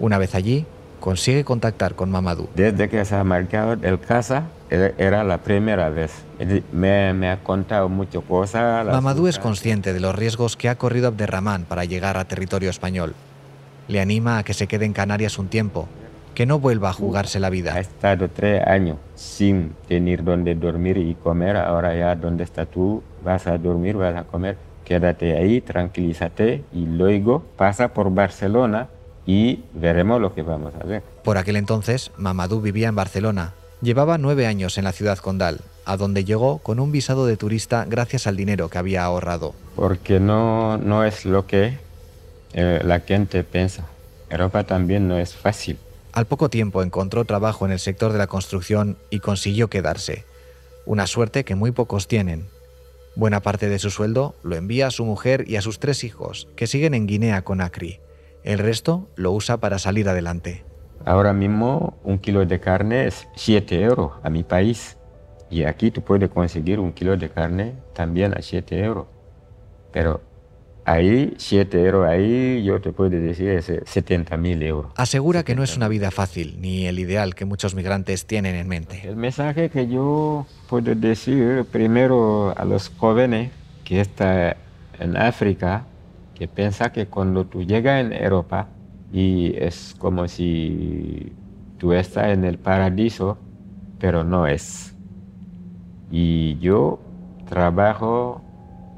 Una 0.00 0.18
vez 0.18 0.34
allí, 0.34 0.66
consigue 1.00 1.44
contactar 1.44 1.94
con 1.94 2.10
Mamadou. 2.10 2.48
Desde 2.54 2.88
que 2.88 3.04
se 3.04 3.14
ha 3.14 3.24
marcado 3.24 3.74
el 3.82 4.00
casa, 4.00 4.44
era 4.70 5.22
la 5.24 5.38
primera 5.38 5.88
vez. 5.90 6.12
Me, 6.72 7.30
ha 7.30 7.38
contado 7.42 7.88
muchas 7.88 8.22
cosas. 8.24 8.86
Mamadou 8.86 9.26
es 9.26 9.38
consciente 9.38 9.92
de 9.92 10.00
los 10.00 10.14
riesgos 10.14 10.56
que 10.56 10.68
ha 10.68 10.76
corrido 10.76 11.08
Abderramán 11.08 11.64
para 11.64 11.84
llegar 11.84 12.16
a 12.16 12.24
territorio 12.24 12.70
español. 12.70 13.14
Le 13.88 14.00
anima 14.00 14.38
a 14.38 14.44
que 14.44 14.54
se 14.54 14.66
quede 14.66 14.86
en 14.86 14.92
Canarias 14.92 15.38
un 15.38 15.48
tiempo 15.48 15.88
que 16.34 16.46
no 16.46 16.58
vuelva 16.58 16.90
a 16.90 16.92
jugarse 16.92 17.38
la 17.38 17.48
vida. 17.48 17.74
Ha 17.74 17.80
estado 17.80 18.28
tres 18.28 18.66
años 18.66 18.96
sin 19.14 19.74
tener 19.86 20.24
donde 20.24 20.54
dormir 20.54 20.96
y 20.96 21.14
comer, 21.14 21.56
ahora 21.56 21.94
ya 21.94 22.16
donde 22.16 22.44
estás 22.44 22.66
tú, 22.68 23.02
vas 23.22 23.46
a 23.46 23.56
dormir, 23.56 23.96
vas 23.96 24.16
a 24.16 24.24
comer, 24.24 24.56
quédate 24.84 25.36
ahí, 25.36 25.60
tranquilízate 25.60 26.64
y 26.72 26.86
luego 26.86 27.44
pasa 27.56 27.88
por 27.88 28.12
Barcelona 28.12 28.88
y 29.26 29.60
veremos 29.72 30.20
lo 30.20 30.34
que 30.34 30.42
vamos 30.42 30.74
a 30.74 30.84
hacer. 30.84 31.02
Por 31.22 31.38
aquel 31.38 31.56
entonces, 31.56 32.10
Mamadou 32.16 32.60
vivía 32.60 32.88
en 32.88 32.94
Barcelona. 32.94 33.54
Llevaba 33.80 34.18
nueve 34.18 34.46
años 34.46 34.78
en 34.78 34.84
la 34.84 34.92
ciudad 34.92 35.18
condal 35.18 35.60
a 35.84 35.96
donde 35.96 36.24
llegó 36.24 36.58
con 36.58 36.80
un 36.80 36.92
visado 36.92 37.26
de 37.26 37.36
turista 37.36 37.84
gracias 37.88 38.26
al 38.26 38.36
dinero 38.36 38.68
que 38.68 38.78
había 38.78 39.04
ahorrado. 39.04 39.54
Porque 39.76 40.20
no, 40.20 40.78
no 40.78 41.04
es 41.04 41.24
lo 41.24 41.46
que 41.46 41.78
eh, 42.52 42.80
la 42.84 43.00
gente 43.00 43.44
piensa. 43.44 43.86
Europa 44.30 44.64
también 44.64 45.08
no 45.08 45.18
es 45.18 45.34
fácil. 45.34 45.78
Al 46.12 46.26
poco 46.26 46.48
tiempo 46.48 46.82
encontró 46.82 47.24
trabajo 47.24 47.66
en 47.66 47.72
el 47.72 47.78
sector 47.78 48.12
de 48.12 48.18
la 48.18 48.26
construcción 48.26 48.96
y 49.10 49.20
consiguió 49.20 49.68
quedarse. 49.68 50.24
Una 50.86 51.06
suerte 51.06 51.44
que 51.44 51.54
muy 51.54 51.72
pocos 51.72 52.08
tienen. 52.08 52.46
Buena 53.16 53.40
parte 53.40 53.68
de 53.68 53.78
su 53.78 53.90
sueldo 53.90 54.34
lo 54.42 54.56
envía 54.56 54.88
a 54.88 54.90
su 54.90 55.04
mujer 55.04 55.44
y 55.48 55.56
a 55.56 55.62
sus 55.62 55.78
tres 55.78 56.04
hijos, 56.04 56.48
que 56.56 56.66
siguen 56.66 56.94
en 56.94 57.06
Guinea 57.06 57.42
con 57.42 57.60
Acri. 57.60 58.00
El 58.44 58.58
resto 58.58 59.08
lo 59.16 59.32
usa 59.32 59.56
para 59.56 59.78
salir 59.78 60.06
adelante. 60.06 60.64
Ahora 61.06 61.32
mismo 61.32 61.96
un 62.04 62.18
kilo 62.18 62.44
de 62.44 62.60
carne 62.60 63.06
es 63.06 63.26
7 63.36 63.82
euros 63.82 64.12
a 64.22 64.28
mi 64.28 64.42
país. 64.42 64.98
Y 65.48 65.64
aquí 65.64 65.90
tú 65.90 66.02
puedes 66.02 66.28
conseguir 66.28 66.78
un 66.78 66.92
kilo 66.92 67.16
de 67.16 67.30
carne 67.30 67.72
también 67.94 68.36
a 68.36 68.42
7 68.42 68.84
euros. 68.84 69.06
Pero 69.92 70.20
ahí, 70.84 71.32
7 71.38 71.84
euros, 71.84 72.06
ahí 72.06 72.62
yo 72.62 72.82
te 72.82 72.92
puedo 72.92 73.10
decir 73.10 73.48
es 73.48 73.72
70 73.86 74.36
mil 74.36 74.62
euros. 74.62 74.92
Asegura 74.96 75.42
que 75.42 75.54
no 75.54 75.62
es 75.62 75.74
una 75.76 75.88
vida 75.88 76.10
fácil, 76.10 76.58
ni 76.60 76.86
el 76.86 76.98
ideal 76.98 77.34
que 77.34 77.46
muchos 77.46 77.74
migrantes 77.74 78.26
tienen 78.26 78.56
en 78.56 78.68
mente. 78.68 79.08
El 79.08 79.16
mensaje 79.16 79.70
que 79.70 79.88
yo 79.88 80.46
puedo 80.68 80.94
decir 80.94 81.64
primero 81.72 82.52
a 82.58 82.64
los 82.66 82.90
jóvenes 82.98 83.52
que 83.84 84.00
están 84.00 84.56
en 84.98 85.16
África, 85.16 85.86
que 86.34 86.48
piensa 86.48 86.92
que 86.92 87.06
cuando 87.06 87.46
tú 87.46 87.62
llegas 87.62 88.04
en 88.04 88.12
Europa 88.12 88.68
y 89.12 89.54
es 89.56 89.94
como 89.98 90.26
si 90.26 91.32
tú 91.78 91.92
estás 91.92 92.28
en 92.28 92.44
el 92.44 92.58
paraíso, 92.58 93.38
pero 93.98 94.24
no 94.24 94.46
es. 94.46 94.94
Y 96.10 96.58
yo 96.58 97.00
trabajo 97.48 98.42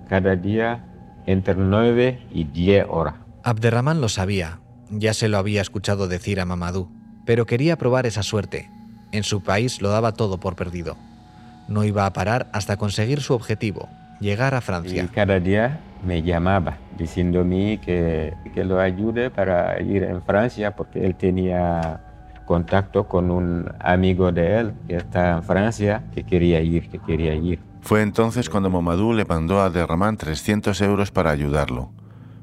cada 0.09 0.37
día 0.37 0.85
entre 1.27 1.55
9 1.55 2.27
y 2.33 2.45
10 2.45 2.87
horas. 2.89 3.15
Abderrahman 3.43 4.01
lo 4.01 4.09
sabía, 4.09 4.61
ya 4.91 5.13
se 5.15 5.29
lo 5.29 5.39
había 5.39 5.61
escuchado 5.61 6.09
decir 6.09 6.41
a 6.41 6.45
Mamadou, 6.45 6.89
pero 7.25 7.47
quería 7.47 7.77
probar 7.77 8.07
esa 8.07 8.23
suerte. 8.23 8.71
En 9.13 9.23
su 9.23 9.43
país 9.43 9.83
lo 9.83 9.91
daba 9.91 10.13
todo 10.13 10.39
por 10.39 10.57
perdido. 10.57 10.97
No 11.69 11.85
iba 11.85 12.07
a 12.07 12.13
parar 12.13 12.49
hasta 12.53 12.77
conseguir 12.77 13.21
su 13.21 13.35
objetivo, 13.35 13.89
llegar 14.21 14.55
a 14.55 14.61
Francia. 14.61 15.05
Y 15.05 15.09
cada 15.09 15.41
día 15.41 15.81
me 16.05 16.23
llamaba 16.23 16.79
diciéndome 16.99 17.81
que, 17.81 18.35
que 18.55 18.65
lo 18.65 18.81
ayude 18.81 19.31
para 19.31 19.81
ir 19.81 20.03
en 20.03 20.23
Francia 20.23 20.75
porque 20.75 21.05
él 21.05 21.15
tenía 21.15 22.01
contacto 22.47 23.07
con 23.09 23.31
un 23.31 23.71
amigo 23.81 24.33
de 24.33 24.59
él 24.59 24.75
que 24.89 24.97
está 24.97 25.33
en 25.33 25.43
Francia 25.43 26.05
que 26.15 26.25
quería 26.25 26.61
ir, 26.61 26.89
que 26.89 26.99
quería 26.99 27.35
ir. 27.35 27.59
Fue 27.83 28.03
entonces 28.03 28.49
cuando 28.49 28.71
Momadou 28.71 29.13
le 29.13 29.25
mandó 29.25 29.61
a 29.61 29.71
Derramán 29.71 30.17
300 30.17 30.81
euros 30.81 31.11
para 31.11 31.31
ayudarlo, 31.31 31.91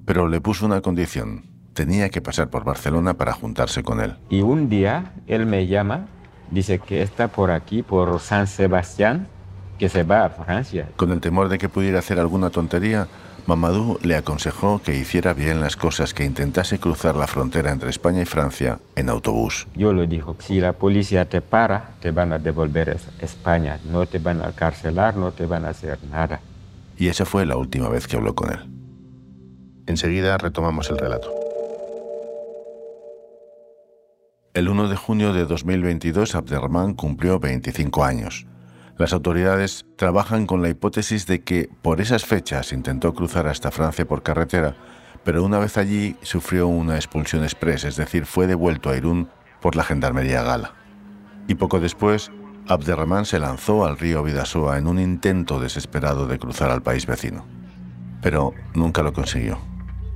pero 0.06 0.28
le 0.28 0.40
puso 0.40 0.66
una 0.66 0.82
condición. 0.82 1.46
Tenía 1.74 2.10
que 2.10 2.22
pasar 2.22 2.50
por 2.50 2.64
Barcelona 2.64 3.16
para 3.16 3.34
juntarse 3.34 3.82
con 3.82 4.00
él. 4.00 4.16
Y 4.30 4.42
un 4.42 4.70
día 4.70 5.14
él 5.26 5.46
me 5.48 5.66
llama, 5.66 6.06
dice 6.52 6.78
que 6.80 7.02
está 7.02 7.30
por 7.30 7.50
aquí, 7.50 7.82
por 7.82 8.20
San 8.20 8.46
Sebastián, 8.46 9.28
que 9.80 9.90
se 9.90 10.04
va 10.04 10.26
a 10.26 10.30
Francia. 10.30 10.88
Con 10.96 11.12
el 11.12 11.20
temor 11.20 11.50
de 11.50 11.58
que 11.58 11.68
pudiera 11.68 12.00
hacer 12.00 12.20
alguna 12.20 12.52
tontería, 12.52 13.08
Mamadou 13.46 14.00
le 14.04 14.16
aconsejó 14.16 14.82
que 14.82 14.96
hiciera 14.96 15.34
bien 15.34 15.60
las 15.60 15.76
cosas, 15.76 16.14
que 16.14 16.24
intentase 16.24 16.80
cruzar 16.80 17.16
la 17.18 17.28
frontera 17.28 17.72
entre 17.72 17.90
España 17.90 18.22
y 18.22 18.26
Francia 18.26 18.80
en 18.96 19.10
autobús. 19.10 19.68
Yo 19.76 19.92
le 19.92 20.08
dijo, 20.08 20.38
si 20.40 20.62
la 20.62 20.74
policía 20.74 21.28
te 21.28 21.42
para, 21.42 21.96
te 22.00 22.12
van 22.12 22.32
a 22.32 22.40
devolver 22.40 22.92
a 22.92 23.24
España, 23.24 23.80
no 23.92 24.06
te 24.06 24.20
van 24.20 24.42
a 24.42 24.54
carcelar, 24.54 25.18
no 25.18 25.32
te 25.34 25.46
van 25.46 25.66
a 25.66 25.70
hacer 25.70 26.00
nada. 26.10 26.40
Y 26.98 27.10
esa 27.10 27.26
fue 27.26 27.46
la 27.46 27.58
última 27.58 27.90
vez 27.90 28.08
que 28.08 28.16
habló 28.16 28.34
con 28.34 28.52
él. 28.52 28.60
Enseguida 29.88 30.38
retomamos 30.38 30.90
el 30.90 30.98
relato. 30.98 31.30
El 34.54 34.70
1 34.70 34.88
de 34.88 34.96
junio 34.96 35.34
de 35.34 35.46
2022, 35.46 36.36
Abderrahman 36.36 36.94
cumplió 36.94 37.40
25 37.40 38.06
años. 38.06 38.46
Las 38.98 39.14
autoridades 39.14 39.86
trabajan 39.96 40.46
con 40.46 40.62
la 40.62 40.70
hipótesis 40.70 41.26
de 41.26 41.42
que 41.42 41.70
por 41.82 42.00
esas 42.00 42.26
fechas 42.26 42.72
intentó 42.74 43.14
cruzar 43.14 43.48
hasta 43.48 43.72
Francia 43.72 44.06
por 44.06 44.22
carretera, 44.22 44.76
pero 45.24 45.44
una 45.44 45.58
vez 45.58 45.78
allí 45.78 46.16
sufrió 46.22 46.68
una 46.68 46.96
expulsión 46.96 47.44
express, 47.44 47.86
es 47.86 47.96
decir, 47.96 48.26
fue 48.26 48.46
devuelto 48.46 48.90
a 48.90 48.98
Irún 48.98 49.30
por 49.62 49.76
la 49.76 49.84
Gendarmería 49.84 50.44
Gala. 50.44 50.74
Y 51.48 51.56
poco 51.56 51.80
después, 51.80 52.32
Abderrahman 52.68 53.26
se 53.26 53.40
lanzó 53.40 53.86
al 53.86 53.98
río 53.98 54.24
Vidasoa 54.24 54.78
en 54.78 54.88
un 54.88 55.00
intento 55.00 55.60
desesperado 55.60 56.28
de 56.28 56.38
cruzar 56.38 56.70
al 56.70 56.84
país 56.84 57.08
vecino. 57.08 57.46
Pero 58.22 58.54
nunca 58.76 59.02
lo 59.02 59.12
consiguió. 59.12 59.58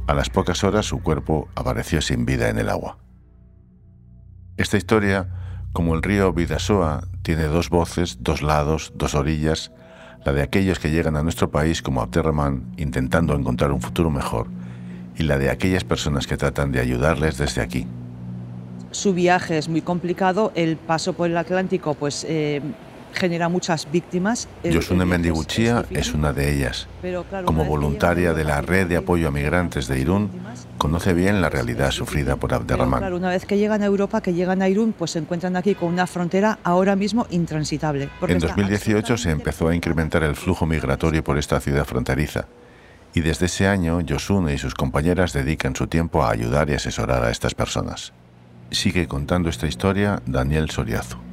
A 0.08 0.14
las 0.14 0.30
pocas 0.30 0.64
horas 0.64 0.86
su 0.86 1.02
cuerpo 1.02 1.50
apareció 1.56 2.02
sin 2.02 2.26
vida 2.26 2.48
en 2.50 2.60
el 2.60 2.70
agua. 2.70 2.98
Esta 4.56 4.78
historia 4.78 5.47
como 5.78 5.94
el 5.94 6.02
río 6.02 6.34
Vidasoa 6.34 7.04
tiene 7.22 7.44
dos 7.44 7.70
voces, 7.70 8.18
dos 8.22 8.42
lados, 8.42 8.92
dos 8.96 9.14
orillas, 9.14 9.72
la 10.26 10.34
de 10.34 10.42
aquellos 10.42 10.80
que 10.80 10.90
llegan 10.90 11.16
a 11.16 11.22
nuestro 11.22 11.52
país 11.52 11.84
como 11.84 12.02
Abderrahman 12.02 12.64
intentando 12.78 13.36
encontrar 13.36 13.72
un 13.72 13.80
futuro 13.80 14.10
mejor 14.10 14.48
y 15.16 15.22
la 15.22 15.38
de 15.38 15.52
aquellas 15.52 15.84
personas 15.84 16.26
que 16.26 16.36
tratan 16.36 16.72
de 16.72 16.80
ayudarles 16.80 17.38
desde 17.38 17.62
aquí. 17.62 17.86
Su 18.90 19.14
viaje 19.14 19.60
es 19.60 19.70
muy 19.70 19.82
complicado, 19.84 20.52
el 20.56 20.78
paso 20.78 21.14
por 21.14 21.30
el 21.30 21.38
Atlántico 21.38 21.94
pues 21.94 22.26
eh, 22.28 22.60
genera 23.14 23.50
muchas 23.50 23.90
víctimas. 23.92 24.48
Yosune 24.64 25.06
Mendiguchía 25.06 25.86
es 25.90 26.14
una 26.14 26.34
de 26.34 26.54
ellas. 26.54 26.88
Como 27.46 27.66
voluntaria 27.66 28.34
de 28.34 28.44
la 28.44 28.62
red 28.62 28.88
de 28.88 28.98
apoyo 28.98 29.28
a 29.28 29.32
migrantes 29.32 29.88
de 29.88 30.00
Irún, 30.00 30.30
conoce 30.78 31.14
bien 31.14 31.42
la 31.42 31.50
realidad 31.50 31.92
sufrida 31.92 32.36
por 32.36 32.54
Abderrahman. 32.54 33.00
Claro, 33.00 33.18
una 33.18 33.30
vez 33.30 33.46
que 33.46 33.58
llegan 33.58 33.82
a 33.82 33.86
Europa, 33.86 34.22
que 34.22 34.34
llegan 34.34 34.62
a 34.62 34.70
Irún, 34.70 34.94
pues 34.94 35.12
se 35.12 35.20
encuentran 35.20 35.56
aquí 35.56 35.76
con 35.76 35.90
una 35.90 36.08
frontera 36.08 36.60
ahora 36.64 36.96
mismo 36.96 37.28
intransitable. 37.30 38.10
En 38.28 38.40
2018 38.40 39.18
se 39.18 39.32
empezó 39.32 39.68
a 39.70 39.76
incrementar 39.76 40.24
el 40.24 40.36
flujo 40.36 40.66
migratorio 40.66 41.24
por 41.24 41.38
esta 41.38 41.60
ciudad 41.60 41.86
fronteriza. 41.86 42.46
Y 43.14 43.22
desde 43.22 43.48
ese 43.48 43.68
año, 43.68 44.02
Yosune 44.02 44.54
y 44.54 44.58
sus 44.58 44.76
compañeras 44.76 45.34
dedican 45.34 45.76
su 45.76 45.88
tiempo 45.88 46.24
a 46.24 46.30
ayudar 46.30 46.70
y 46.70 46.74
asesorar 46.74 47.24
a 47.24 47.32
estas 47.32 47.56
personas. 47.56 48.14
Sigue 48.70 49.08
contando 49.08 49.50
esta 49.50 49.66
historia 49.66 50.22
Daniel 50.26 50.70
Soriazo. 50.70 51.27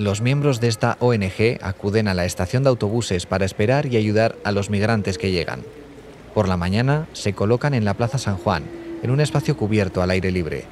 Los 0.00 0.22
miembros 0.22 0.60
de 0.60 0.68
esta 0.68 0.96
ONG 1.00 1.58
acuden 1.60 2.08
a 2.08 2.14
la 2.14 2.24
estación 2.24 2.62
de 2.62 2.70
autobuses 2.70 3.26
para 3.26 3.44
esperar 3.44 3.84
y 3.84 3.98
ayudar 3.98 4.34
a 4.44 4.50
los 4.50 4.70
migrantes 4.70 5.18
que 5.18 5.30
llegan. 5.30 5.60
Por 6.32 6.48
la 6.48 6.56
mañana 6.56 7.06
se 7.12 7.34
colocan 7.34 7.74
en 7.74 7.84
la 7.84 7.92
Plaza 7.92 8.16
San 8.16 8.38
Juan, 8.38 8.64
en 9.02 9.10
un 9.10 9.20
espacio 9.20 9.58
cubierto 9.58 10.00
al 10.00 10.08
aire 10.08 10.30
libre. 10.30 10.64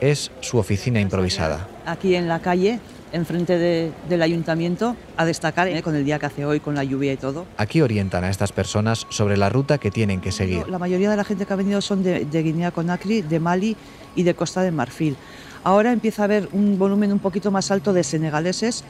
Es 0.00 0.30
su 0.40 0.56
oficina 0.56 0.98
improvisada. 0.98 1.68
Aquí 1.84 2.14
en 2.14 2.26
la 2.26 2.40
calle, 2.40 2.80
enfrente 3.12 3.92
del 4.08 4.22
ayuntamiento, 4.22 4.96
a 5.18 5.26
destacar 5.26 5.68
¿eh? 5.68 5.82
con 5.82 5.94
el 5.94 6.06
día 6.06 6.18
que 6.18 6.24
hace 6.24 6.46
hoy, 6.46 6.60
con 6.60 6.74
la 6.74 6.82
lluvia 6.82 7.12
y 7.12 7.18
todo. 7.18 7.44
Aquí 7.58 7.82
orientan 7.82 8.24
a 8.24 8.30
estas 8.30 8.50
personas 8.50 9.06
sobre 9.10 9.36
la 9.36 9.50
ruta 9.50 9.76
que 9.76 9.90
tienen 9.90 10.22
que 10.22 10.32
seguir. 10.32 10.66
La 10.68 10.78
mayoría 10.78 11.10
de 11.10 11.18
la 11.18 11.24
gente 11.24 11.44
que 11.44 11.52
ha 11.52 11.56
venido 11.56 11.82
son 11.82 12.02
de, 12.02 12.24
de 12.24 12.42
Guinea-Conakry, 12.42 13.20
de 13.20 13.40
Mali 13.40 13.76
y 14.16 14.22
de 14.22 14.32
Costa 14.32 14.62
de 14.62 14.70
Marfil. 14.70 15.18
Ahora 15.64 15.92
empieza 15.92 16.22
a 16.22 16.24
haber 16.24 16.48
un 16.52 16.78
volumen 16.78 17.12
un 17.12 17.18
poquito 17.18 17.50
más 17.50 17.70
alto 17.70 17.92
de 17.92 18.04
senegaleses 18.04 18.84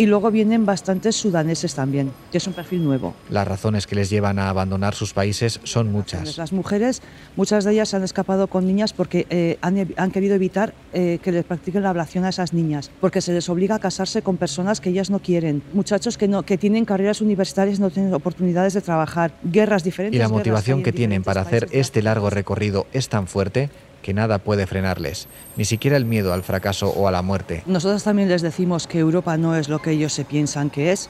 y 0.00 0.06
luego 0.06 0.30
vienen 0.30 0.64
bastantes 0.64 1.14
sudaneses 1.16 1.74
también, 1.74 2.10
que 2.32 2.38
es 2.38 2.46
un 2.46 2.54
perfil 2.54 2.82
nuevo. 2.82 3.14
Las 3.28 3.46
razones 3.46 3.86
que 3.86 3.94
les 3.94 4.08
llevan 4.08 4.38
a 4.38 4.48
abandonar 4.48 4.94
sus 4.94 5.12
países 5.12 5.60
son 5.64 5.92
muchas. 5.92 6.38
Las 6.38 6.54
mujeres, 6.54 7.02
muchas 7.36 7.64
de 7.64 7.72
ellas 7.72 7.92
han 7.92 8.02
escapado 8.02 8.46
con 8.46 8.66
niñas 8.66 8.94
porque 8.94 9.26
eh, 9.28 9.58
han, 9.60 9.92
han, 9.98 10.10
querido 10.10 10.34
evitar 10.34 10.72
eh, 10.94 11.18
que 11.22 11.32
les 11.32 11.44
practiquen 11.44 11.82
la 11.82 11.90
ablación 11.90 12.24
a 12.24 12.30
esas 12.30 12.54
niñas, 12.54 12.90
porque 12.98 13.20
se 13.20 13.34
les 13.34 13.50
obliga 13.50 13.74
a 13.74 13.78
casarse 13.78 14.22
con 14.22 14.38
personas 14.38 14.80
que 14.80 14.88
ellas 14.88 15.10
no 15.10 15.18
quieren, 15.18 15.62
muchachos 15.74 16.16
que, 16.16 16.28
no, 16.28 16.44
que 16.44 16.56
tienen 16.56 16.86
carreras 16.86 17.20
universitarias, 17.20 17.78
no 17.78 17.90
tienen 17.90 18.14
oportunidades 18.14 18.72
de 18.72 18.80
trabajar, 18.80 19.32
guerras 19.44 19.84
diferentes. 19.84 20.16
Y 20.16 20.18
la 20.18 20.30
motivación 20.30 20.82
que 20.82 20.92
tienen 20.92 21.22
para 21.22 21.42
hacer 21.42 21.68
este 21.72 22.00
largo 22.00 22.30
recorrido 22.30 22.86
es 22.94 23.10
tan 23.10 23.26
fuerte 23.26 23.68
que 24.02 24.14
nada 24.14 24.38
puede 24.38 24.66
frenarles, 24.66 25.28
ni 25.56 25.64
siquiera 25.64 25.96
el 25.96 26.04
miedo 26.04 26.32
al 26.32 26.42
fracaso 26.42 26.90
o 26.90 27.08
a 27.08 27.10
la 27.10 27.22
muerte. 27.22 27.62
Nosotros 27.66 28.02
también 28.02 28.28
les 28.28 28.42
decimos 28.42 28.86
que 28.86 28.98
Europa 28.98 29.36
no 29.36 29.56
es 29.56 29.68
lo 29.68 29.80
que 29.80 29.92
ellos 29.92 30.12
se 30.12 30.24
piensan 30.24 30.70
que 30.70 30.92
es, 30.92 31.08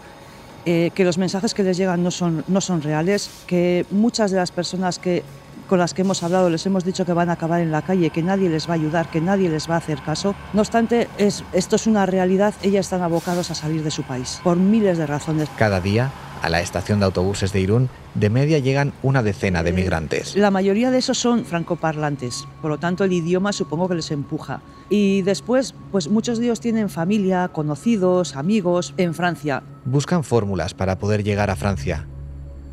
eh, 0.66 0.90
que 0.94 1.04
los 1.04 1.16
mensajes 1.16 1.54
que 1.54 1.62
les 1.62 1.76
llegan 1.76 2.02
no 2.02 2.10
son, 2.10 2.44
no 2.46 2.60
son 2.60 2.82
reales, 2.82 3.30
que 3.46 3.86
muchas 3.90 4.30
de 4.30 4.36
las 4.36 4.50
personas 4.50 4.98
que, 4.98 5.22
con 5.68 5.78
las 5.78 5.94
que 5.94 6.02
hemos 6.02 6.22
hablado 6.22 6.50
les 6.50 6.66
hemos 6.66 6.84
dicho 6.84 7.06
que 7.06 7.12
van 7.12 7.30
a 7.30 7.32
acabar 7.32 7.60
en 7.60 7.70
la 7.70 7.80
calle, 7.80 8.10
que 8.10 8.22
nadie 8.22 8.50
les 8.50 8.68
va 8.68 8.72
a 8.72 8.74
ayudar, 8.74 9.10
que 9.10 9.20
nadie 9.20 9.48
les 9.48 9.70
va 9.70 9.76
a 9.76 9.78
hacer 9.78 10.02
caso. 10.02 10.34
No 10.52 10.60
obstante, 10.60 11.08
es, 11.16 11.44
esto 11.52 11.76
es 11.76 11.86
una 11.86 12.04
realidad, 12.04 12.54
ellas 12.62 12.86
están 12.86 13.02
abocados 13.02 13.50
a 13.50 13.54
salir 13.54 13.82
de 13.82 13.90
su 13.90 14.02
país, 14.02 14.40
por 14.44 14.56
miles 14.56 14.98
de 14.98 15.06
razones. 15.06 15.48
Cada 15.56 15.80
día 15.80 16.10
A 16.42 16.48
la 16.48 16.60
estación 16.60 17.00
de 17.00 17.04
autobuses 17.04 17.52
de 17.52 17.60
Irún, 17.60 17.90
de 18.14 18.30
media 18.30 18.58
llegan 18.58 18.92
una 19.02 19.22
decena 19.22 19.62
de 19.62 19.72
migrantes. 19.72 20.34
La 20.36 20.50
mayoría 20.50 20.90
de 20.90 20.98
esos 20.98 21.18
son 21.18 21.44
francoparlantes, 21.44 22.46
por 22.62 22.70
lo 22.70 22.78
tanto 22.78 23.04
el 23.04 23.12
idioma 23.12 23.52
supongo 23.52 23.88
que 23.88 23.96
les 23.96 24.10
empuja. 24.10 24.62
Y 24.88 25.22
después, 25.22 25.74
pues 25.92 26.08
muchos 26.08 26.38
de 26.38 26.46
ellos 26.46 26.60
tienen 26.60 26.88
familia, 26.88 27.48
conocidos, 27.48 28.36
amigos 28.36 28.94
en 28.96 29.14
Francia. 29.14 29.62
Buscan 29.84 30.24
fórmulas 30.24 30.72
para 30.72 30.98
poder 30.98 31.22
llegar 31.22 31.50
a 31.50 31.56
Francia. 31.56 32.06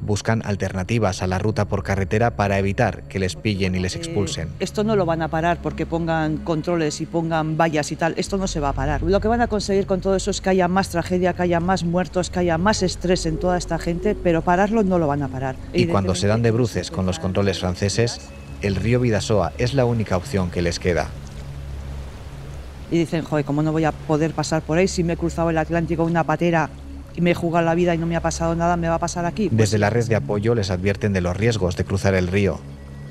Buscan 0.07 0.41
alternativas 0.45 1.21
a 1.21 1.27
la 1.27 1.37
ruta 1.37 1.65
por 1.65 1.83
carretera 1.83 2.37
para 2.37 2.57
evitar 2.57 3.03
que 3.09 3.19
les 3.19 3.35
pillen 3.35 3.75
y 3.75 3.79
les 3.79 3.93
Eh, 3.93 3.97
expulsen. 3.97 4.47
esto 4.61 4.85
no 4.85 4.95
lo 4.95 5.05
van 5.05 5.21
a 5.21 5.27
parar 5.27 5.57
porque 5.61 5.85
pongan 5.85 6.37
controles 6.37 7.01
y 7.01 7.05
pongan 7.05 7.57
vallas 7.57 7.91
y 7.91 7.97
tal. 7.97 8.13
Esto 8.15 8.37
no 8.37 8.47
se 8.47 8.61
va 8.61 8.69
a 8.69 8.73
parar. 8.73 9.01
Lo 9.01 9.19
que 9.19 9.27
van 9.27 9.41
a 9.41 9.47
conseguir 9.47 9.85
con 9.85 9.99
todo 9.99 10.15
eso 10.15 10.31
es 10.31 10.39
que 10.39 10.49
haya 10.49 10.69
más 10.69 10.87
tragedia, 10.87 11.33
que 11.33 11.41
haya 11.41 11.59
más 11.59 11.83
muertos, 11.83 12.29
que 12.29 12.39
haya 12.39 12.57
más 12.57 12.83
estrés 12.83 13.25
en 13.25 13.37
toda 13.37 13.57
esta 13.57 13.77
gente, 13.79 14.15
pero 14.15 14.41
pararlo 14.41 14.81
no 14.81 14.97
lo 14.97 15.07
van 15.07 15.23
a 15.23 15.27
parar. 15.27 15.57
Y 15.73 15.87
cuando 15.87 16.15
se 16.15 16.27
dan 16.27 16.41
de 16.41 16.51
bruces 16.51 16.89
con 16.89 17.05
los 17.05 17.19
controles 17.19 17.59
franceses, 17.59 18.21
el 18.61 18.75
río 18.77 19.01
Vidasoa 19.01 19.51
es 19.57 19.73
la 19.73 19.83
única 19.83 20.15
opción 20.15 20.49
que 20.51 20.61
les 20.61 20.79
queda. 20.79 21.09
Y 22.91 22.97
dicen, 22.99 23.25
joder, 23.25 23.43
¿cómo 23.43 23.61
no 23.61 23.73
voy 23.73 23.83
a 23.83 23.91
poder 23.91 24.31
pasar 24.31 24.61
por 24.61 24.77
ahí 24.77 24.87
si 24.87 25.03
me 25.03 25.13
he 25.13 25.17
cruzado 25.17 25.49
el 25.49 25.57
Atlántico 25.57 26.05
una 26.05 26.23
patera 26.23 26.69
y 27.17 27.21
me 27.21 27.31
he 27.31 27.35
jugado 27.35 27.65
la 27.65 27.75
vida 27.75 27.93
y 27.93 27.97
no 27.97 28.05
me 28.05 28.15
ha 28.15 28.21
pasado 28.21 28.55
nada, 28.55 28.77
me 28.77 28.87
va 28.87 28.95
a 28.95 28.99
pasar 28.99 29.25
aquí? 29.25 29.49
Pues 29.49 29.57
Desde 29.57 29.77
la 29.79 29.89
red 29.89 30.07
de 30.07 30.15
apoyo 30.15 30.55
les 30.55 30.69
advierten 30.71 31.11
de 31.11 31.19
los 31.21 31.35
riesgos 31.35 31.75
de 31.75 31.83
cruzar 31.83 32.13
el 32.13 32.27
río, 32.27 32.59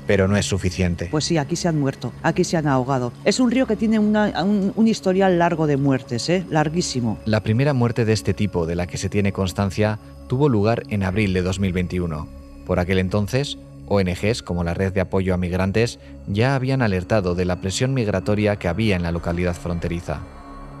pero 0.07 0.27
no 0.29 0.37
es 0.37 0.45
suficiente. 0.45 1.09
Pues 1.11 1.25
sí, 1.25 1.37
aquí 1.37 1.55
se 1.57 1.67
han 1.67 1.77
muerto, 1.79 2.13
aquí 2.23 2.43
se 2.45 2.55
han 2.57 2.67
ahogado. 2.67 3.11
Es 3.25 3.39
un 3.41 3.51
río 3.51 3.67
que 3.67 3.75
tiene 3.75 3.99
una- 3.99 4.43
un, 4.43 4.71
un 4.75 4.87
historial 4.87 5.37
largo 5.37 5.67
de 5.67 5.75
muertes, 5.77 6.29
¿eh? 6.29 6.45
larguísimo. 6.49 7.17
La 7.25 7.41
primera 7.43 7.73
muerte 7.73 8.05
de 8.05 8.13
este 8.13 8.33
tipo 8.33 8.65
de 8.65 8.75
la 8.75 8.87
que 8.87 8.97
se 8.97 9.09
tiene 9.09 9.33
constancia 9.33 9.99
tuvo 10.27 10.47
lugar 10.49 10.83
en 10.89 11.03
abril 11.03 11.33
de 11.33 11.41
2021. 11.41 12.27
Por 12.65 12.79
aquel 12.79 12.99
entonces, 12.99 13.57
ONGs 13.89 14.41
como 14.43 14.63
la 14.63 14.73
Red 14.73 14.93
de 14.93 15.01
Apoyo 15.01 15.33
a 15.33 15.37
Migrantes 15.37 15.99
ya 16.27 16.55
habían 16.55 16.81
alertado 16.81 17.35
de 17.35 17.45
la 17.45 17.57
presión 17.61 17.93
migratoria 17.93 18.55
que 18.57 18.67
había 18.69 18.95
en 18.95 19.03
la 19.03 19.11
localidad 19.11 19.53
fronteriza. 19.55 20.19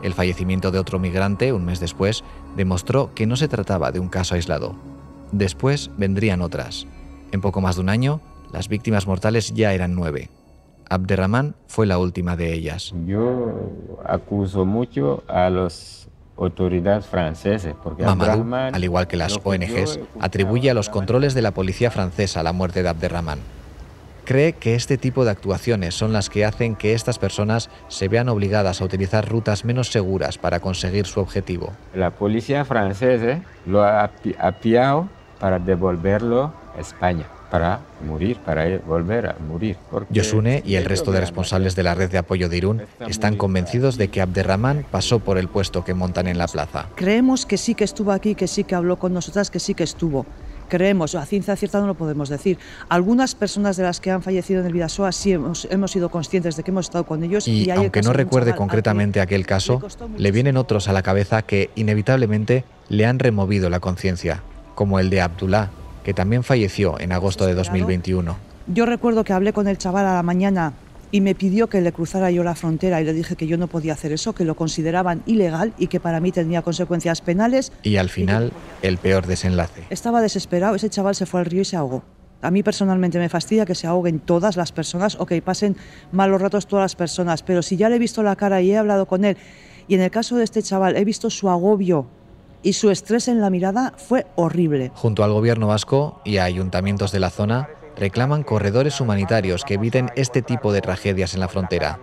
El 0.03 0.13
fallecimiento 0.13 0.71
de 0.71 0.79
otro 0.79 0.99
migrante, 0.99 1.51
un 1.53 1.65
mes 1.65 1.79
después, 1.79 2.23
demostró 2.57 3.13
que 3.13 3.25
no 3.25 3.37
se 3.37 3.47
trataba 3.47 3.91
de 3.91 3.99
un 3.99 4.09
caso 4.09 4.35
aislado. 4.35 4.75
Después 5.31 5.91
vendrían 5.97 6.41
otras. 6.41 6.87
En 7.31 7.39
poco 7.39 7.61
más 7.61 7.75
de 7.75 7.81
un 7.83 7.89
año, 7.89 8.19
las 8.51 8.67
víctimas 8.67 9.07
mortales 9.07 9.53
ya 9.53 9.73
eran 9.73 9.95
nueve. 9.95 10.29
Abderrahman 10.89 11.55
fue 11.67 11.85
la 11.85 11.99
última 11.99 12.35
de 12.35 12.53
ellas. 12.53 12.93
Yo 13.05 13.53
acuso 14.05 14.65
mucho 14.65 15.23
a 15.27 15.49
las 15.49 16.07
autoridades 16.37 17.05
francesas 17.05 17.75
porque 17.83 18.03
Mamadou, 18.03 18.45
al 18.53 18.83
igual 18.83 19.07
que 19.07 19.17
las 19.17 19.39
ONGs, 19.43 19.99
atribuye 20.19 20.69
a 20.69 20.73
los 20.73 20.89
controles 20.89 21.33
de 21.33 21.41
la 21.41 21.51
policía 21.51 21.91
francesa 21.91 22.43
la 22.43 22.53
muerte 22.53 22.83
de 22.83 22.89
Abderrahman. 22.89 23.39
Cree 24.27 24.51
que 24.51 24.75
este 24.75 24.97
tipo 24.97 25.23
de 25.23 25.31
actuaciones 25.31 25.95
son 25.95 26.11
las 26.11 26.29
que 26.29 26.43
hacen 26.43 26.75
que 26.75 26.93
estas 26.93 27.17
personas 27.17 27.69
se 27.87 28.09
vean 28.09 28.27
obligadas 28.27 28.81
a 28.81 28.83
utilizar 28.83 29.25
rutas 29.25 29.63
menos 29.63 29.87
seguras 29.87 30.37
para 30.37 30.59
conseguir 30.59 31.05
su 31.05 31.21
objetivo. 31.21 31.71
La 31.95 32.11
policía 32.11 32.65
francesa 32.65 33.39
lo 33.65 33.85
ha 33.85 34.09
pi- 34.21 34.35
ha 34.37 34.51
pillado 34.51 35.07
para 35.39 35.59
devolverlo 35.59 36.51
a 36.77 36.81
España, 36.81 37.25
para 37.49 37.79
morir, 38.05 38.35
para 38.45 38.65
él 38.67 38.81
volver 38.85 39.27
a 39.27 39.35
morir. 39.47 39.77
Yosune 40.09 40.61
y 40.65 40.75
el 40.75 40.83
resto 40.83 41.13
de 41.13 41.21
responsables 41.21 41.73
de 41.77 41.83
la 41.83 41.95
red 41.95 42.11
de 42.11 42.17
apoyo 42.17 42.49
de 42.49 42.57
Irún 42.57 42.81
están 43.07 43.37
convencidos 43.37 43.95
de 43.97 44.09
que 44.09 44.19
Abderrahman 44.19 44.85
pasó 44.91 45.19
por 45.19 45.37
el 45.37 45.47
puesto 45.47 45.85
que 45.85 45.93
montan 45.93 46.27
en 46.27 46.37
la 46.37 46.47
plaza. 46.49 46.87
Creemos 46.95 47.45
que 47.45 47.57
sí 47.57 47.75
que 47.75 47.85
estuvo 47.85 48.11
aquí, 48.11 48.35
que 48.35 48.47
sí 48.47 48.65
que 48.65 48.75
habló 48.75 48.97
con 48.97 49.13
nosotras, 49.13 49.49
que 49.49 49.59
sí 49.61 49.73
que 49.73 49.83
estuvo. 49.85 50.25
Creemos, 50.67 51.15
a 51.15 51.25
ciencia 51.25 51.55
cierta 51.55 51.79
no 51.79 51.87
lo 51.87 51.95
podemos 51.95 52.29
decir. 52.29 52.57
Algunas 52.89 53.35
personas 53.35 53.77
de 53.77 53.83
las 53.83 53.99
que 53.99 54.11
han 54.11 54.21
fallecido 54.21 54.61
en 54.61 54.67
el 54.67 54.73
Vidasoa 54.73 55.11
sí 55.11 55.33
hemos, 55.33 55.67
hemos 55.71 55.91
sido 55.91 56.09
conscientes 56.09 56.55
de 56.55 56.63
que 56.63 56.71
hemos 56.71 56.87
estado 56.87 57.05
con 57.05 57.23
ellos. 57.23 57.47
Y 57.47 57.69
aunque 57.69 58.01
no 58.01 58.13
recuerde 58.13 58.55
concretamente 58.55 59.21
aquel 59.21 59.45
caso, 59.45 59.81
le 60.17 60.31
vienen 60.31 60.57
otros 60.57 60.87
a 60.87 60.93
la 60.93 61.01
cabeza 61.01 61.41
que 61.41 61.69
inevitablemente 61.75 62.63
le 62.89 63.05
han 63.05 63.19
removido 63.19 63.69
la 63.69 63.79
conciencia, 63.79 64.43
como 64.75 64.99
el 64.99 65.09
de 65.09 65.21
Abdullah, 65.21 65.69
que 66.03 66.13
también 66.13 66.43
falleció 66.43 66.99
en 66.99 67.11
agosto 67.11 67.45
de 67.45 67.53
2021. 67.53 68.37
Yo 68.67 68.85
recuerdo 68.85 69.23
que 69.23 69.33
hablé 69.33 69.53
con 69.53 69.67
el 69.67 69.77
chaval 69.77 70.05
a 70.05 70.15
la 70.15 70.23
mañana 70.23 70.73
y 71.11 71.21
me 71.21 71.35
pidió 71.35 71.67
que 71.67 71.81
le 71.81 71.91
cruzara 71.91 72.31
yo 72.31 72.43
la 72.43 72.55
frontera 72.55 73.01
y 73.01 73.05
le 73.05 73.13
dije 73.13 73.35
que 73.35 73.47
yo 73.47 73.57
no 73.57 73.67
podía 73.67 73.93
hacer 73.93 74.11
eso, 74.11 74.33
que 74.33 74.45
lo 74.45 74.55
consideraban 74.55 75.23
ilegal 75.25 75.73
y 75.77 75.87
que 75.87 75.99
para 75.99 76.19
mí 76.19 76.31
tenía 76.31 76.61
consecuencias 76.61 77.21
penales. 77.21 77.71
Y 77.83 77.97
al 77.97 78.09
final, 78.09 78.51
el 78.81 78.97
peor 78.97 79.27
desenlace. 79.27 79.83
Estaba 79.89 80.21
desesperado, 80.21 80.75
ese 80.75 80.89
chaval 80.89 81.15
se 81.15 81.25
fue 81.25 81.39
al 81.39 81.45
río 81.45 81.61
y 81.61 81.65
se 81.65 81.75
ahogó. 81.75 82.03
A 82.41 82.51
mí 82.51 82.61
personalmente 82.61 83.17
me 83.17 83.29
fastidia 83.29 83.65
que 83.65 83.73
se 83.73 83.87
ahoguen 83.87 84.19
todas 84.19 84.57
las 84.57 84.71
personas 84.71 85.17
o 85.19 85.25
que 85.25 85.41
pasen 85.41 85.75
malos 86.11 86.41
ratos 86.41 86.67
todas 86.67 86.83
las 86.83 86.95
personas, 86.95 87.41
pero 87.41 87.61
si 87.61 87.77
ya 87.77 87.89
le 87.89 87.95
he 87.95 87.99
visto 87.99 88.21
la 88.21 88.35
cara 88.35 88.61
y 88.61 88.71
he 88.71 88.77
hablado 88.77 89.07
con 89.07 89.25
él, 89.25 89.37
y 89.87 89.95
en 89.95 90.01
el 90.01 90.11
caso 90.11 90.35
de 90.35 90.43
este 90.43 90.61
chaval 90.61 90.97
he 90.97 91.05
visto 91.05 91.29
su 91.29 91.49
agobio 91.49 92.07
y 92.61 92.73
su 92.73 92.91
estrés 92.91 93.27
en 93.27 93.41
la 93.41 93.49
mirada, 93.49 93.93
fue 93.97 94.27
horrible. 94.35 94.91
Junto 94.93 95.23
al 95.23 95.31
gobierno 95.31 95.67
vasco 95.67 96.21
y 96.25 96.37
a 96.37 96.43
ayuntamientos 96.43 97.11
de 97.11 97.19
la 97.19 97.29
zona, 97.29 97.69
reclaman 97.97 98.43
corredores 98.43 99.01
humanitarios 99.01 99.63
que 99.63 99.75
eviten 99.75 100.11
este 100.15 100.41
tipo 100.41 100.71
de 100.71 100.81
tragedias 100.81 101.33
en 101.33 101.39
la 101.39 101.47
frontera. 101.47 101.99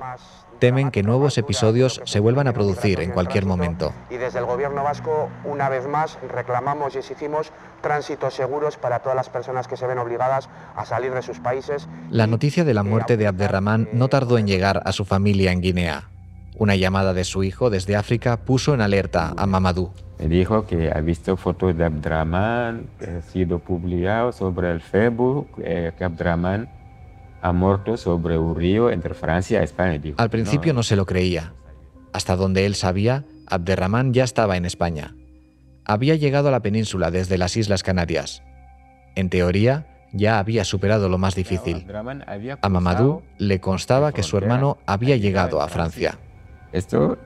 Temen 0.58 0.90
que 0.90 1.02
nuevos 1.02 1.36
episodios 1.36 2.00
se 2.04 2.20
vuelvan 2.20 2.46
a 2.46 2.52
producir 2.52 3.00
en 3.00 3.10
cualquier 3.10 3.44
momento. 3.44 3.92
Y 4.08 4.16
desde 4.16 4.38
el 4.38 4.46
Gobierno 4.46 4.82
vasco, 4.82 5.28
una 5.44 5.68
vez 5.68 5.86
más, 5.86 6.18
reclamamos 6.28 6.94
y 6.94 6.98
exigimos 6.98 7.52
tránsitos 7.82 8.34
seguros 8.34 8.76
para 8.76 9.00
todas 9.00 9.16
las 9.16 9.28
personas 9.28 9.68
que 9.68 9.76
se 9.76 9.86
ven 9.86 9.98
obligadas 9.98 10.48
a 10.76 10.84
salir 10.84 11.12
de 11.12 11.22
sus 11.22 11.40
países. 11.40 11.88
La 12.08 12.26
noticia 12.26 12.64
de 12.64 12.74
la 12.74 12.82
muerte 12.82 13.16
de 13.16 13.26
Abderrahman 13.26 13.88
no 13.92 14.08
tardó 14.08 14.38
en 14.38 14.46
llegar 14.46 14.80
a 14.84 14.92
su 14.92 15.04
familia 15.04 15.52
en 15.52 15.60
Guinea. 15.60 16.13
Una 16.56 16.76
llamada 16.76 17.14
de 17.14 17.24
su 17.24 17.42
hijo 17.42 17.68
desde 17.68 17.96
África 17.96 18.36
puso 18.36 18.74
en 18.74 18.80
alerta 18.80 19.34
a 19.36 19.46
Mamadou. 19.46 19.92
Me 20.18 20.28
dijo 20.28 20.66
que 20.66 20.90
ha 20.90 21.00
visto 21.00 21.36
fotos 21.36 21.76
de 21.76 21.84
Abdrahman 21.84 22.86
que 22.98 23.10
ha 23.10 23.22
sido 23.22 23.58
publicado 23.58 24.30
sobre 24.30 24.70
el 24.70 24.80
Facebook, 24.80 25.48
eh, 25.58 25.92
que 25.98 26.04
Abdrahman 26.04 26.68
ha 27.42 27.52
muerto 27.52 27.96
sobre 27.96 28.38
un 28.38 28.56
río 28.56 28.90
entre 28.90 29.14
Francia 29.14 29.60
y 29.60 29.64
España. 29.64 29.98
Dijo, 29.98 30.16
Al 30.18 30.30
principio 30.30 30.72
no 30.72 30.82
se 30.82 30.96
lo 30.96 31.04
creía. 31.04 31.52
Hasta 32.12 32.36
donde 32.36 32.64
él 32.64 32.74
sabía, 32.74 33.24
Abderrahman 33.48 34.14
ya 34.14 34.24
estaba 34.24 34.56
en 34.56 34.64
España. 34.64 35.14
Había 35.84 36.14
llegado 36.14 36.48
a 36.48 36.52
la 36.52 36.60
península 36.60 37.10
desde 37.10 37.36
las 37.36 37.56
Islas 37.56 37.82
Canarias. 37.82 38.42
En 39.16 39.28
teoría, 39.28 39.86
ya 40.12 40.38
había 40.38 40.64
superado 40.64 41.08
lo 41.08 41.18
más 41.18 41.34
difícil. 41.34 41.86
A 42.62 42.68
Mamadou 42.68 43.22
le 43.36 43.60
constaba 43.60 44.12
que 44.12 44.22
su 44.22 44.38
hermano 44.38 44.78
había 44.86 45.16
llegado 45.16 45.60
a 45.60 45.68
Francia. 45.68 46.18
Esto, 46.74 47.18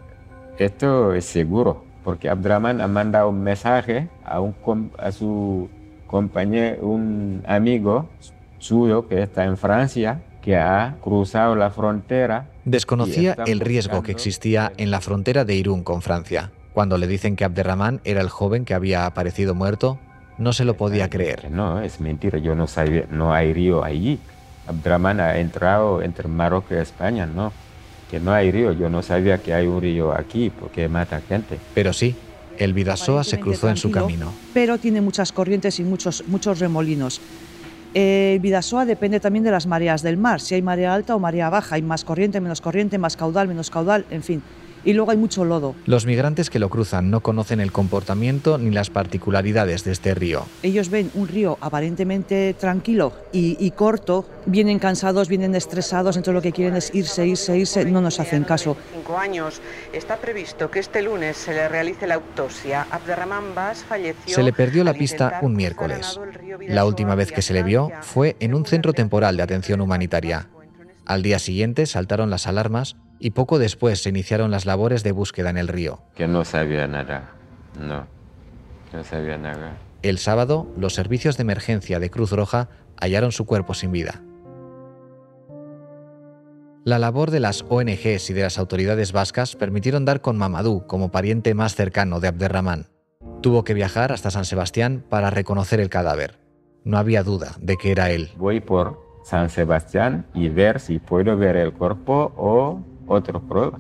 esto 0.59 1.15
es 1.15 1.25
seguro, 1.25 1.83
porque 2.05 2.29
Abdrahman 2.29 2.83
ha 2.83 2.87
mandado 2.87 3.31
un 3.31 3.43
mensaje 3.43 4.11
a, 4.23 4.41
un, 4.41 4.55
a 4.99 5.11
su 5.11 5.71
compañero, 6.07 6.87
un 6.87 7.43
amigo 7.47 8.11
suyo 8.59 9.09
que 9.09 9.23
está 9.23 9.47
en 9.47 9.57
Francia, 9.57 10.21
que 10.43 10.59
ha 10.59 10.97
cruzado 11.03 11.57
la 11.57 11.71
frontera. 11.71 12.51
Desconocía 12.67 13.39
el 13.47 13.61
riesgo 13.61 14.03
que 14.03 14.13
existía 14.13 14.71
en 14.77 14.91
la 14.91 15.01
frontera 15.01 15.47
de 15.47 15.55
Irún 15.55 15.83
con 15.83 16.03
Francia. 16.03 16.51
Cuando 16.75 16.99
le 16.99 17.07
dicen 17.07 17.35
que 17.35 17.45
Abderrahman 17.45 18.03
era 18.05 18.21
el 18.21 18.29
joven 18.29 18.67
que 18.67 18.75
había 18.75 19.07
aparecido 19.07 19.55
muerto, 19.55 19.99
no 20.37 20.53
se 20.53 20.67
lo 20.67 20.77
podía 20.77 21.09
creer. 21.09 21.51
No, 21.51 21.81
es 21.81 22.01
mentira, 22.01 22.39
yo 22.39 22.55
no 22.55 22.67
sabía, 22.67 23.07
no 23.11 23.33
hay 23.33 23.55
río 23.55 23.83
allí. 23.83 24.19
Abdrahman 24.67 25.21
ha 25.21 25.39
entrado 25.39 26.03
entre 26.03 26.29
Marruecos 26.29 26.73
y 26.73 26.75
España, 26.83 27.25
no. 27.25 27.51
Que 28.11 28.21
no 28.21 28.33
hay 28.33 28.51
río, 28.51 28.73
yo 28.73 28.89
no 28.89 29.03
sabía 29.03 29.39
que 29.39 29.53
hay 29.53 29.67
un 29.67 29.81
río 29.81 30.13
aquí 30.13 30.51
porque 30.51 30.89
mata 30.89 31.21
gente. 31.21 31.59
Pero 31.75 31.93
sí, 31.93 32.15
el 32.59 32.73
Vidasoa 32.73 33.25
se 33.25 33.39
cruzó 33.39 33.69
en 33.69 33.77
su 33.77 33.91
camino. 33.91 34.33
Pero 34.55 34.79
tiene 34.79 35.01
muchas 35.01 35.33
corrientes 35.33 35.79
y 35.79 35.85
muchos, 35.85 36.25
muchos 36.27 36.59
remolinos. 36.59 37.21
El 37.95 38.41
Vidasoa 38.41 38.85
depende 38.85 39.21
también 39.21 39.45
de 39.45 39.51
las 39.51 39.67
mareas 39.67 40.03
del 40.03 40.17
mar, 40.17 40.41
si 40.41 40.55
hay 40.55 40.63
marea 40.63 40.95
alta 40.95 41.17
o 41.17 41.19
marea 41.19 41.49
baja, 41.49 41.77
hay 41.77 41.83
más 41.83 42.05
corriente, 42.05 42.41
menos 42.41 42.61
corriente, 42.61 42.99
más 42.99 43.17
caudal, 43.17 43.49
menos 43.49 43.71
caudal, 43.71 44.05
en 44.11 44.23
fin. 44.23 44.43
Y 44.89 44.95
luego 44.95 45.11
hay 45.11 45.19
mucho 45.19 45.45
lodo. 45.45 45.75
Los 45.85 46.07
migrantes 46.07 46.49
que 46.49 46.59
lo 46.59 46.71
cruzan 46.71 47.11
no 47.11 47.21
conocen 47.21 47.61
el 47.61 47.73
comportamiento 47.73 48.57
ni 48.57 48.71
las 48.71 48.89
particularidades 48.89 49.85
de 49.85 49.93
este 49.93 50.15
río. 50.15 50.47
Ellos 50.63 50.89
ven 50.89 51.11
un 51.13 51.29
río 51.29 51.59
aparentemente 51.61 52.55
tranquilo 52.55 53.13
y, 53.31 53.59
y 53.61 53.73
corto, 53.73 54.25
vienen 54.47 54.79
cansados, 54.79 55.29
vienen 55.29 55.55
estresados, 55.55 56.17
entonces 56.17 56.33
lo 56.33 56.41
que 56.41 56.53
quieren 56.53 56.75
es 56.75 56.91
irse, 56.95 57.27
irse, 57.27 57.59
irse, 57.59 57.85
no 57.85 58.01
nos 58.01 58.19
hacen 58.19 58.45
caso. 58.45 58.79
Cinco 58.95 59.19
años. 59.19 59.61
Está 59.93 60.17
previsto 60.17 60.71
que 60.71 60.79
este 60.79 61.03
lunes 61.03 61.37
se 61.37 61.53
le 61.53 61.69
realice 61.69 62.07
la 62.07 62.15
autopsia. 62.15 62.87
Abderrahman 62.91 63.55
Bas 63.55 63.85
falleció. 63.87 64.37
Se 64.37 64.43
le 64.43 64.55
perdió 64.55 64.85
la 64.85 64.95
pista 64.95 65.41
un 65.43 65.55
miércoles. 65.55 66.19
La 66.67 66.87
última 66.87 67.15
vez 67.15 67.31
que 67.31 67.43
se 67.43 67.53
le 67.53 67.63
vio 67.63 67.91
fue 68.01 68.37
en 68.41 68.55
un 68.55 68.65
centro 68.65 68.95
temporal 68.95 69.37
de 69.37 69.43
atención 69.43 69.83
humanitaria. 69.83 70.49
Al 71.05 71.23
día 71.23 71.39
siguiente 71.39 71.85
saltaron 71.85 72.31
las 72.31 72.47
alarmas 72.47 72.97
y 73.19 73.31
poco 73.31 73.59
después 73.59 74.03
se 74.03 74.09
iniciaron 74.09 74.51
las 74.51 74.67
labores 74.67 75.03
de 75.03 75.13
búsqueda 75.13 75.51
en 75.51 75.59
el 75.59 75.69
río. 75.69 76.01
Que 76.15 76.29
no 76.29 76.45
sabía 76.45 76.87
nada, 76.87 77.33
no, 77.79 78.07
no 78.93 79.05
sabía 79.05 79.39
nada. 79.39 79.77
El 80.03 80.19
sábado, 80.19 80.69
los 80.77 80.95
servicios 80.95 81.37
de 81.37 81.43
emergencia 81.43 81.99
de 81.99 82.11
Cruz 82.11 82.31
Roja 82.33 82.69
hallaron 83.01 83.33
su 83.33 83.47
cuerpo 83.47 83.75
sin 83.75 83.91
vida. 83.91 84.23
La 86.85 86.99
labor 86.99 87.31
de 87.31 87.41
las 87.41 87.65
ONGs 87.69 88.31
y 88.31 88.33
de 88.33 88.43
las 88.43 88.59
autoridades 88.59 89.13
vascas 89.13 89.57
permitieron 89.57 90.05
dar 90.05 90.21
con 90.21 90.39
Mamadou 90.39 90.87
como 90.87 91.11
pariente 91.11 91.53
más 91.53 91.75
cercano 91.75 92.21
de 92.21 92.29
Abderramán. 92.29 92.87
Tuvo 93.43 93.63
que 93.63 93.75
viajar 93.75 94.13
hasta 94.13 94.31
San 94.31 94.45
Sebastián 94.45 95.05
para 95.09 95.31
reconocer 95.31 95.81
el 95.81 95.91
cadáver. 95.91 96.39
No 96.85 96.97
había 96.97 97.23
duda 97.23 97.57
de 97.61 97.77
que 97.77 97.91
era 97.91 98.11
él. 98.11 98.31
Voy 98.37 98.61
por 98.61 99.03
San 99.25 99.51
Sebastián 99.51 100.27
y 100.33 100.49
ver 100.49 100.81
si 100.81 100.99
puedo 100.99 101.37
ver 101.37 101.57
el 101.57 101.73
cuerpo 101.73 102.33
o 102.37 102.81
otra 103.09 103.41
prueba. 103.41 103.79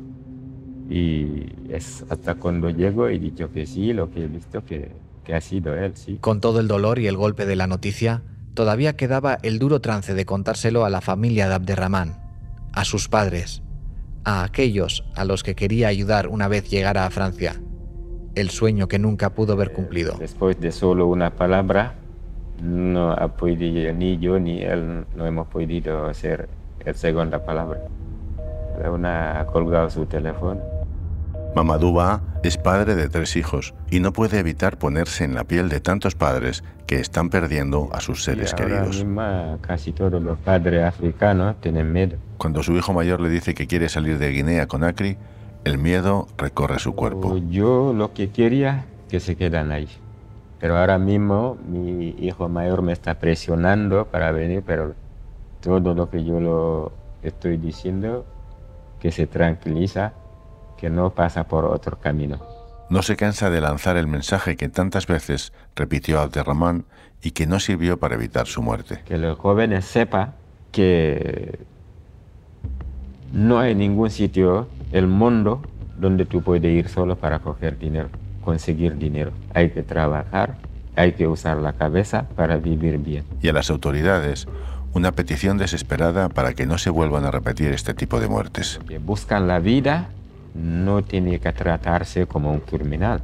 Y 0.91 1.47
es 1.69 2.05
hasta 2.09 2.35
cuando 2.37 2.71
llego 2.71 3.11
y 3.11 3.19
dicho 3.19 3.53
que 3.53 3.67
sí, 3.67 3.93
lo 3.93 4.11
que 4.11 4.25
he 4.25 4.27
visto 4.27 4.65
que, 4.65 4.91
que 5.25 5.35
ha 5.35 5.41
sido 5.41 5.75
él, 5.75 5.93
sí. 5.95 6.19
Con 6.21 6.41
todo 6.41 6.61
el 6.61 6.69
dolor 6.69 6.99
y 6.99 7.07
el 7.07 7.17
golpe 7.17 7.45
de 7.45 7.57
la 7.57 7.67
noticia, 7.67 8.23
todavía 8.55 8.97
quedaba 8.97 9.39
el 9.43 9.59
duro 9.59 9.81
trance 9.81 10.15
de 10.15 10.25
contárselo 10.25 10.85
a 10.85 10.91
la 10.91 11.01
familia 11.01 11.49
de 11.49 11.55
Abderramán, 11.55 12.17
a 12.73 12.85
sus 12.85 13.09
padres, 13.09 13.63
a 14.25 14.45
aquellos 14.45 15.05
a 15.15 15.25
los 15.25 15.43
que 15.43 15.55
quería 15.55 15.89
ayudar 15.89 16.29
una 16.29 16.49
vez 16.49 16.69
llegara 16.71 17.07
a 17.07 17.11
Francia, 17.11 17.61
el 18.35 18.51
sueño 18.51 18.89
que 18.89 18.99
nunca 18.99 19.31
pudo 19.35 19.57
ver 19.57 19.73
cumplido. 19.73 20.17
Después 20.19 20.59
de 20.61 20.73
solo 20.73 21.07
una 21.07 21.31
palabra, 21.31 21.95
no 22.63 23.13
ha 23.13 23.29
podido, 23.37 23.93
ni 23.93 24.19
yo 24.19 24.39
ni 24.39 24.63
él 24.63 25.05
no 25.15 25.27
hemos 25.27 25.47
podido 25.49 26.07
hacer 26.07 26.49
la 26.85 26.95
segunda 26.95 27.45
palabra. 27.45 27.81
Una 28.91 29.41
ha 29.41 29.47
colgado 29.47 29.91
su 29.91 30.07
teléfono. 30.07 30.61
Mamadou 31.55 31.93
Ba 31.93 32.21
es 32.43 32.57
padre 32.57 32.95
de 32.95 33.09
tres 33.09 33.35
hijos 33.37 33.75
y 33.91 34.01
no 34.01 34.13
puede 34.13 34.39
evitar 34.39 34.79
ponerse 34.79 35.25
en 35.25 35.35
la 35.35 35.45
piel 35.45 35.69
de 35.69 35.81
tantos 35.81 36.15
padres 36.15 36.63
que 36.87 37.01
están 37.01 37.31
perdiendo 37.31 37.89
a 37.93 38.01
sus 38.01 38.23
seres 38.23 38.53
ahora 38.53 38.67
queridos. 38.67 39.05
mismo 39.05 39.59
casi 39.61 39.93
todos 39.93 40.23
los 40.23 40.39
padres 40.39 40.85
africanos 40.85 41.57
tienen 41.61 41.93
miedo. 41.93 42.17
Cuando 42.37 42.63
su 42.63 42.75
hijo 42.75 42.93
mayor 42.93 43.21
le 43.21 43.29
dice 43.29 43.55
que 43.55 43.67
quiere 43.67 43.89
salir 43.89 44.19
de 44.19 44.31
Guinea 44.31 44.67
con 44.67 44.85
Acri, 44.85 45.17
el 45.65 45.79
miedo 45.79 46.29
recorre 46.37 46.79
su 46.79 46.95
cuerpo. 46.95 47.37
Yo 47.51 47.93
lo 47.93 48.13
que 48.13 48.31
quería 48.31 48.87
que 49.09 49.21
se 49.21 49.37
quedan 49.37 49.73
ahí. 49.73 49.89
Pero 50.61 50.77
ahora 50.77 50.99
mismo 50.99 51.57
mi 51.69 52.15
hijo 52.19 52.49
mayor 52.49 52.83
me 52.83 52.93
está 52.93 53.19
presionando 53.19 54.07
para 54.07 54.33
venir, 54.33 54.63
pero 54.67 54.95
todo 55.61 55.95
lo 55.95 56.11
que 56.11 56.25
yo 56.25 56.41
lo 56.41 56.93
estoy 57.23 57.57
diciendo, 57.57 58.25
que 59.01 59.11
se 59.11 59.27
tranquiliza, 59.27 60.13
que 60.77 60.91
no 60.91 61.11
pasa 61.11 61.45
por 61.45 61.65
otro 61.65 61.99
camino. 61.99 62.41
No 62.91 63.03
se 63.03 63.17
cansa 63.17 63.51
de 63.51 63.61
lanzar 63.61 63.97
el 63.97 64.07
mensaje 64.07 64.57
que 64.57 64.69
tantas 64.69 65.07
veces 65.07 65.53
repitió 65.77 66.21
Abderramán 66.21 66.85
y 67.23 67.33
que 67.33 67.47
no 67.47 67.61
sirvió 67.61 67.99
para 67.99 68.15
evitar 68.15 68.47
su 68.47 68.63
muerte. 68.63 69.01
Que 69.05 69.19
los 69.19 69.39
jóvenes 69.39 69.85
sepan 69.85 70.35
que 70.73 71.59
no 73.33 73.59
hay 73.59 73.75
ningún 73.75 74.11
sitio, 74.11 74.69
el 74.93 75.07
mundo, 75.07 75.61
donde 75.99 76.25
tú 76.25 76.43
puedes 76.43 76.73
ir 76.73 76.89
solo 76.89 77.17
para 77.17 77.41
coger 77.41 77.79
dinero, 77.79 78.09
conseguir 78.43 78.97
dinero. 78.97 79.33
Hay 79.53 79.71
que 79.71 79.83
trabajar, 79.83 80.57
hay 80.97 81.13
que 81.13 81.27
usar 81.27 81.59
la 81.59 81.75
cabeza 81.75 82.27
para 82.37 82.57
vivir 82.57 82.99
bien. 82.99 83.25
Y 83.43 83.49
a 83.49 83.53
las 83.53 83.71
autoridades, 83.71 84.47
una 84.99 85.13
petición 85.13 85.59
desesperada 85.59 86.29
para 86.29 86.55
que 86.55 86.67
no 86.67 86.77
se 86.77 86.91
vuelvan 86.91 87.25
a 87.25 87.31
repetir 87.31 87.73
este 87.73 87.95
tipo 87.95 88.21
de 88.21 88.29
muertes. 88.29 88.81
Que 88.89 88.99
buscan 88.99 89.47
la 89.47 89.61
vida, 89.61 90.09
no 90.55 91.03
tiene 91.03 91.39
que 91.39 91.53
tratarse 91.53 92.27
como 92.27 92.53
un 92.53 92.61
criminal. 92.61 93.23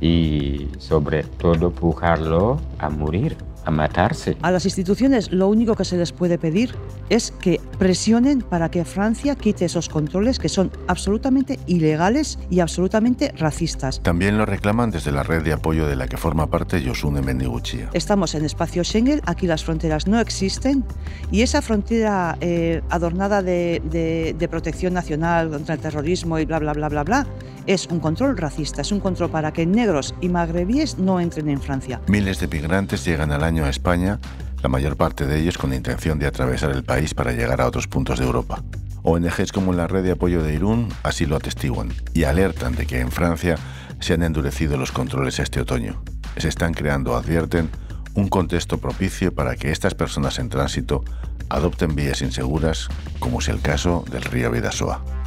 Y 0.00 0.68
sobre 0.78 1.24
todo 1.24 1.68
empujarlo 1.68 2.60
a 2.78 2.90
morir, 2.90 3.36
a 3.64 3.70
matarse. 3.70 4.36
A 4.42 4.50
las 4.50 4.64
instituciones 4.64 5.32
lo 5.32 5.48
único 5.48 5.74
que 5.74 5.84
se 5.84 5.96
les 5.96 6.12
puede 6.12 6.38
pedir 6.38 6.74
es 7.08 7.32
que 7.32 7.60
presionen 7.78 8.42
para 8.42 8.70
que 8.70 8.84
Francia 8.84 9.34
quite 9.34 9.64
esos 9.64 9.88
controles 9.88 10.38
que 10.38 10.48
son 10.48 10.70
absolutamente 10.88 11.58
ilegales 11.66 12.38
y 12.50 12.60
absolutamente 12.60 13.32
racistas. 13.36 14.00
También 14.02 14.38
lo 14.38 14.46
reclaman 14.46 14.90
desde 14.90 15.12
la 15.12 15.22
red 15.22 15.42
de 15.42 15.52
apoyo 15.52 15.86
de 15.86 15.96
la 15.96 16.06
que 16.06 16.16
forma 16.16 16.48
parte 16.48 16.82
Yosune 16.82 17.22
Mendiguchia. 17.22 17.90
Estamos 17.92 18.34
en 18.34 18.44
espacio 18.44 18.84
Schengen, 18.84 19.20
aquí 19.26 19.46
las 19.46 19.64
fronteras 19.64 20.06
no 20.06 20.20
existen 20.20 20.84
y 21.30 21.42
esa 21.42 21.62
frontera 21.62 22.36
eh, 22.40 22.82
adornada 22.90 23.42
de, 23.42 23.82
de, 23.90 24.34
de 24.38 24.48
protección 24.48 24.94
nacional 24.94 25.50
contra 25.50 25.74
el 25.74 25.80
terrorismo 25.80 26.38
y 26.38 26.44
bla, 26.44 26.58
bla, 26.58 26.72
bla, 26.72 26.88
bla, 26.88 27.04
bla, 27.04 27.26
es 27.66 27.86
un 27.86 28.00
control 28.00 28.36
racista, 28.36 28.82
es 28.82 28.92
un 28.92 29.00
control 29.00 29.30
para 29.30 29.52
que 29.52 29.66
negros 29.66 30.14
y 30.20 30.28
magrebíes 30.28 30.98
no 30.98 31.20
entren 31.20 31.48
en 31.48 31.60
Francia. 31.60 32.00
Miles 32.08 32.40
de 32.40 32.48
migrantes 32.48 33.04
llegan 33.04 33.32
al 33.32 33.42
año 33.54 33.66
a 33.66 33.70
España, 33.70 34.18
la 34.64 34.68
mayor 34.68 34.96
parte 34.96 35.26
de 35.26 35.38
ellos 35.38 35.58
con 35.58 35.70
la 35.70 35.76
intención 35.76 36.18
de 36.18 36.26
atravesar 36.26 36.72
el 36.72 36.82
país 36.82 37.14
para 37.14 37.30
llegar 37.30 37.60
a 37.60 37.68
otros 37.68 37.86
puntos 37.86 38.18
de 38.18 38.24
Europa. 38.24 38.64
ONGs 39.04 39.52
como 39.52 39.72
la 39.72 39.86
red 39.86 40.02
de 40.02 40.10
apoyo 40.10 40.42
de 40.42 40.54
Irún 40.54 40.88
así 41.04 41.24
lo 41.24 41.36
atestiguan 41.36 41.92
y 42.14 42.24
alertan 42.24 42.74
de 42.74 42.84
que 42.84 42.98
en 42.98 43.12
Francia 43.12 43.56
se 44.00 44.14
han 44.14 44.24
endurecido 44.24 44.76
los 44.76 44.90
controles 44.90 45.38
este 45.38 45.60
otoño. 45.60 46.02
Se 46.36 46.48
están 46.48 46.74
creando, 46.74 47.14
advierten, 47.14 47.70
un 48.14 48.28
contexto 48.28 48.78
propicio 48.78 49.32
para 49.32 49.54
que 49.54 49.70
estas 49.70 49.94
personas 49.94 50.40
en 50.40 50.48
tránsito 50.48 51.04
adopten 51.48 51.94
vías 51.94 52.22
inseguras, 52.22 52.88
como 53.20 53.38
es 53.38 53.46
el 53.46 53.60
caso 53.60 54.04
del 54.10 54.22
río 54.22 54.50
Vidasoa. 54.50 55.23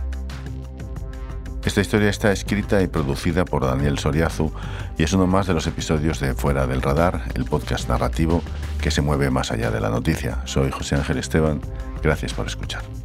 Esta 1.67 1.81
historia 1.81 2.09
está 2.09 2.31
escrita 2.31 2.81
y 2.81 2.87
producida 2.87 3.43
por 3.43 3.65
Daniel 3.65 3.99
Soriazu 3.99 4.53
y 4.97 5.03
es 5.03 5.11
uno 5.11 5.27
más 5.27 5.47
de 5.47 5.53
los 5.53 5.67
episodios 5.67 6.21
de 6.21 6.33
Fuera 6.33 6.65
del 6.65 6.81
Radar, 6.81 7.23
el 7.35 7.43
podcast 7.43 7.89
narrativo 7.89 8.41
que 8.81 8.89
se 8.89 9.01
mueve 9.01 9.29
más 9.31 9.51
allá 9.51 9.69
de 9.69 9.81
la 9.81 9.89
noticia. 9.89 10.39
Soy 10.45 10.71
José 10.71 10.95
Ángel 10.95 11.17
Esteban, 11.17 11.59
gracias 12.01 12.33
por 12.33 12.47
escuchar. 12.47 12.96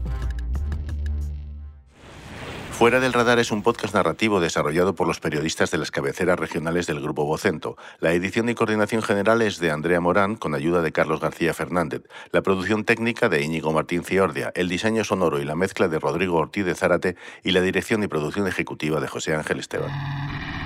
Fuera 2.83 2.99
del 2.99 3.13
Radar 3.13 3.39
es 3.39 3.53
un 3.53 3.63
podcast 3.63 3.95
narrativo 3.95 4.41
desarrollado 4.41 4.97
por 4.97 5.07
los 5.07 5.21
periodistas 5.21 5.71
de 5.71 5.79
las 5.79 5.93
cabeceras 5.93 6.37
regionales 6.37 6.89
del 6.89 7.01
Grupo 7.01 7.25
Vocento. 7.25 7.77
La 8.01 8.13
edición 8.13 8.49
y 8.49 8.57
coordinación 8.57 9.03
general 9.03 9.41
es 9.41 9.61
de 9.61 9.71
Andrea 9.71 10.01
Morán, 10.01 10.35
con 10.35 10.53
ayuda 10.53 10.83
de 10.83 10.91
Carlos 10.91 11.21
García 11.21 11.55
Fernández. 11.55 12.03
La 12.33 12.43
producción 12.43 12.83
técnica 12.83 13.29
de 13.29 13.41
Íñigo 13.41 13.73
Martín 13.73 14.03
Ciordia, 14.03 14.51
el 14.57 14.69
diseño 14.69 15.05
sonoro 15.05 15.41
y 15.41 15.45
la 15.45 15.55
mezcla 15.55 15.87
de 15.87 16.01
Rodrigo 16.01 16.39
Ortiz 16.39 16.65
de 16.65 16.75
Zárate 16.75 17.15
y 17.45 17.53
la 17.53 17.61
dirección 17.61 18.03
y 18.03 18.09
producción 18.09 18.49
ejecutiva 18.49 18.99
de 18.99 19.07
José 19.07 19.37
Ángel 19.37 19.61
Esteban. 19.61 20.62